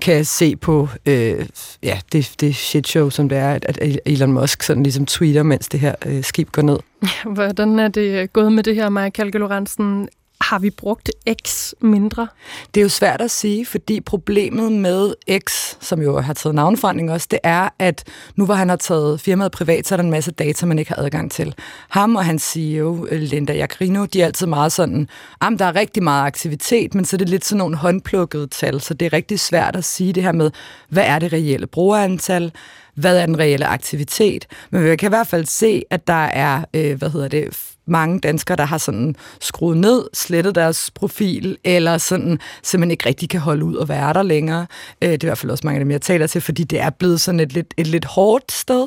[0.00, 1.46] kan se på øh,
[1.82, 5.42] ja, det, det shit show, som det er, at, at Elon Musk sådan ligesom tweeter,
[5.42, 6.78] mens det her øh, skib går ned.
[7.34, 10.08] Hvordan er det gået med det her, Maja Kalke Lorentzen?
[10.40, 11.10] Har vi brugt
[11.46, 12.28] X mindre?
[12.74, 17.12] Det er jo svært at sige, fordi problemet med X, som jo har taget navnforandring
[17.12, 18.04] også, det er, at
[18.36, 20.92] nu hvor han har taget firmaet privat, så er der en masse data, man ikke
[20.94, 21.54] har adgang til.
[21.88, 25.08] Ham og hans CEO, øh, Linda Jacarino, de er altid meget sådan,
[25.40, 28.80] at der er rigtig meget aktivitet, men så er det lidt sådan nogle håndplukkede tal,
[28.80, 30.50] så det er rigtig svært at sige det her med,
[30.88, 32.52] hvad er det reelle brugerantal,
[32.94, 36.64] hvad er den reelle aktivitet, men vi kan i hvert fald se, at der er,
[36.74, 41.98] øh, hvad hedder det, mange danskere, der har sådan skruet ned, slettet deres profil, eller
[41.98, 44.66] sådan simpelthen ikke rigtig kan holde ud og være der længere.
[45.02, 46.80] Øh, det er i hvert fald også mange af dem, jeg taler til, fordi det
[46.80, 48.86] er blevet sådan et lidt, et lidt hårdt sted.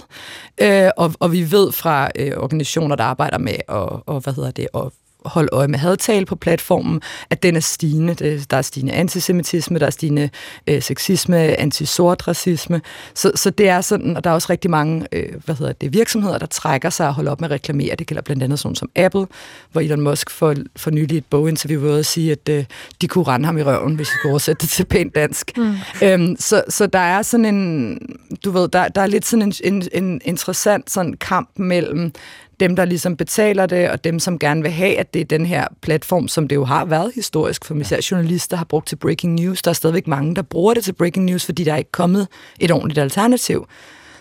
[0.62, 4.52] Øh, og, og vi ved fra øh, organisationer, der arbejder med at og, hvad hedder
[4.52, 4.90] det, at
[5.26, 8.40] holde øje med hadtale på platformen, at den er stigende.
[8.50, 10.30] Der er stigende antisemitisme, der er stigende
[10.68, 12.82] øh, sexisme, antisort racisme.
[13.14, 15.94] Så, så det er sådan, og der er også rigtig mange øh, hvad hedder det,
[15.94, 17.96] virksomheder, der trækker sig og holder op med at reklamere.
[17.96, 19.26] Det gælder blandt andet sådan som Apple,
[19.72, 22.66] hvor Elon Musk for, for nylig et boginterview ved at sige, at øh,
[23.02, 25.58] de kunne rende ham i røven, hvis vi skulle oversætte det til pænt dansk.
[25.58, 25.76] Mm.
[26.04, 28.00] Øhm, så, så der er sådan en,
[28.46, 32.14] du ved, der, der er lidt sådan en, en, en interessant sådan kamp mellem
[32.60, 35.46] dem, der ligesom betaler det, og dem, som gerne vil have, at det er den
[35.46, 39.34] her platform, som det jo har været historisk, for især journalister har brugt til breaking
[39.34, 39.62] news.
[39.62, 42.28] Der er stadigvæk mange, der bruger det til breaking news, fordi der er ikke kommet
[42.60, 43.68] et ordentligt alternativ.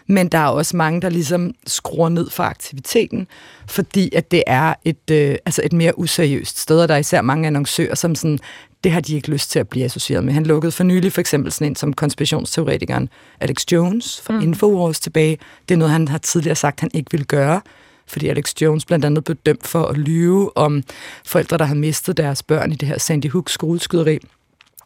[0.06, 3.26] Men der er også mange, der ligesom skruer ned for aktiviteten,
[3.66, 7.22] fordi at det er et, øh, altså et mere useriøst sted, og der er især
[7.22, 8.38] mange annoncører, som sådan,
[8.84, 10.32] det har de ikke lyst til at blive associeret med.
[10.32, 13.08] Han lukkede for nylig for eksempel sådan en som konspirationsteoretikeren
[13.40, 14.40] Alex Jones fra mm.
[14.40, 15.38] Infowars tilbage.
[15.68, 17.60] Det er noget, han har tidligere sagt, han ikke ville gøre
[18.12, 20.82] fordi Alex Jones blandt andet blev dømt for at lyve om
[21.24, 24.18] forældre, der har mistet deres børn i det her Sandy Hook skoleskyderi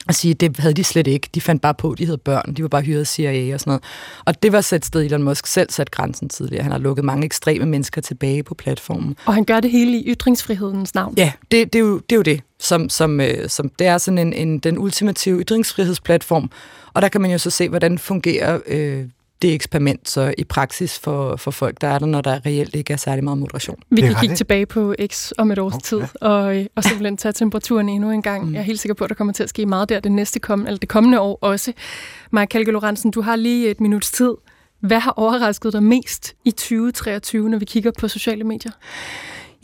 [0.08, 1.28] og sige, at det havde de slet ikke.
[1.34, 2.54] De fandt bare på, at de havde børn.
[2.54, 3.82] De var bare hyret CIA og sådan noget.
[4.24, 6.62] Og det var så et sted, Elon Musk selv sat grænsen tidligere.
[6.62, 9.16] Han har lukket mange ekstreme mennesker tilbage på platformen.
[9.26, 11.14] Og han gør det hele i ytringsfrihedens navn.
[11.16, 12.40] Ja, det, det, er, jo, det er jo det.
[12.60, 16.50] Som, som, øh, som, det er sådan en, en, den ultimative ytringsfrihedsplatform.
[16.94, 19.04] Og der kan man jo så se, hvordan fungerer øh,
[19.42, 22.92] det eksperiment så i praksis for, for folk, der er der, når der reelt ikke
[22.92, 23.76] er særlig meget moderation.
[23.90, 25.82] Vi kan kigge tilbage på X om et års okay.
[25.82, 28.44] tid, og, øh, og simpelthen tage temperaturen endnu en gang.
[28.44, 28.54] Mm.
[28.54, 30.40] Jeg er helt sikker på, at der kommer til at ske meget der det næste
[30.40, 31.72] kom, eller det kommende år også.
[32.30, 34.34] Maja Kalke Lorentzen, du har lige et minuts tid.
[34.80, 38.72] Hvad har overrasket dig mest i 2023, når vi kigger på sociale medier?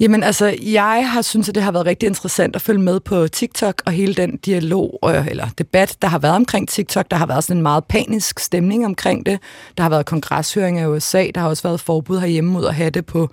[0.03, 3.29] Jamen altså, jeg har synes, at det har været rigtig interessant at følge med på
[3.29, 7.11] TikTok og hele den dialog øh, eller debat, der har været omkring TikTok.
[7.11, 9.39] Der har været sådan en meget panisk stemning omkring det.
[9.77, 11.27] Der har været kongreshøringer i USA.
[11.35, 13.31] Der har også været forbud herhjemme mod at have det på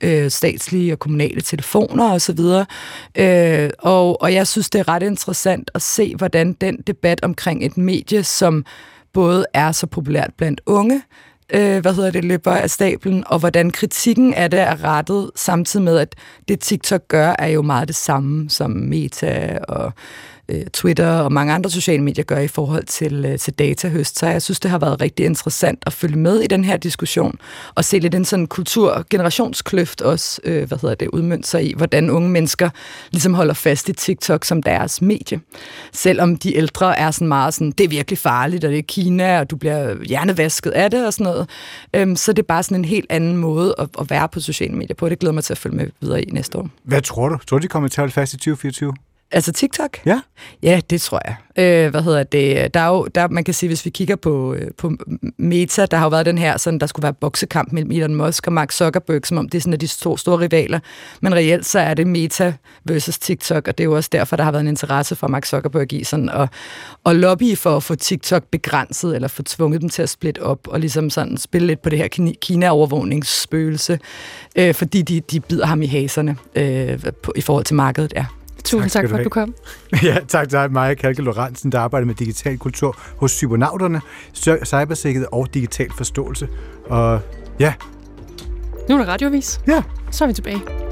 [0.00, 2.40] øh, statslige og kommunale telefoner osv.
[3.14, 7.64] Øh, og, og jeg synes, det er ret interessant at se, hvordan den debat omkring
[7.64, 8.64] et medie, som
[9.12, 11.02] både er så populært blandt unge,
[11.50, 15.84] øh, hvad hedder det, løber af stablen, og hvordan kritikken af det er rettet, samtidig
[15.84, 16.14] med, at
[16.48, 19.92] det TikTok gør, er jo meget det samme som Meta og
[20.48, 24.18] øh, Twitter og mange andre sociale medier gør i forhold til, øh, til datahøst.
[24.18, 27.38] Så jeg synes, det har været rigtig interessant at følge med i den her diskussion,
[27.74, 32.10] og se lidt en sådan kultur-generationskløft også, øh, hvad hedder det, udmyndt sig i, hvordan
[32.10, 32.70] unge mennesker
[33.10, 35.40] ligesom holder fast i TikTok som deres medie.
[35.92, 39.40] Selvom de ældre er sådan meget sådan, det er virkelig farligt, og det er Kina,
[39.40, 41.48] og du bliver hjernevasket af det og sådan noget,
[41.94, 44.74] øhm, så det er bare sådan en helt anden måde at, at være på sociale
[44.74, 45.08] medier på.
[45.08, 46.68] Det glæder mig til at følge med videre i næste år.
[46.84, 47.38] Hvad tror du?
[47.46, 48.94] Tror du, de kommer til at holde fast i 2024?
[49.32, 49.98] Altså TikTok?
[50.06, 50.20] Ja.
[50.62, 51.36] Ja, det tror jeg.
[51.58, 52.74] Øh, hvad hedder det?
[52.74, 54.92] Der er jo, der, man kan sige, hvis vi kigger på, øh, på
[55.38, 58.46] Meta, der har jo været den her, sådan, der skulle være boksekamp mellem Elon Musk
[58.46, 60.80] og Mark Zuckerberg, som om det er sådan de store, store rivaler.
[61.20, 62.52] Men reelt så er det Meta
[62.84, 65.46] versus TikTok, og det er jo også derfor, der har været en interesse for Mark
[65.46, 66.48] Zuckerberg i sådan at,
[67.06, 70.68] at lobby for at få TikTok begrænset, eller få tvunget dem til at splitte op,
[70.68, 73.98] og ligesom sådan spille lidt på det her Kina-overvågningsspøgelse,
[74.56, 78.24] øh, fordi de, de bider ham i haserne øh, på, i forhold til markedet, ja.
[78.64, 79.54] Tusind tak, tak for, at du kom.
[80.02, 84.00] ja, tak til dig, Maja Kalke Lorentzen, der arbejder med digital kultur hos Cybernauterne,
[84.64, 86.48] cybersikkerhed og digital forståelse.
[86.86, 87.20] Og
[87.58, 87.74] ja.
[88.88, 89.60] Nu er der radiovis.
[89.66, 89.82] Ja.
[90.10, 90.91] Så er vi tilbage.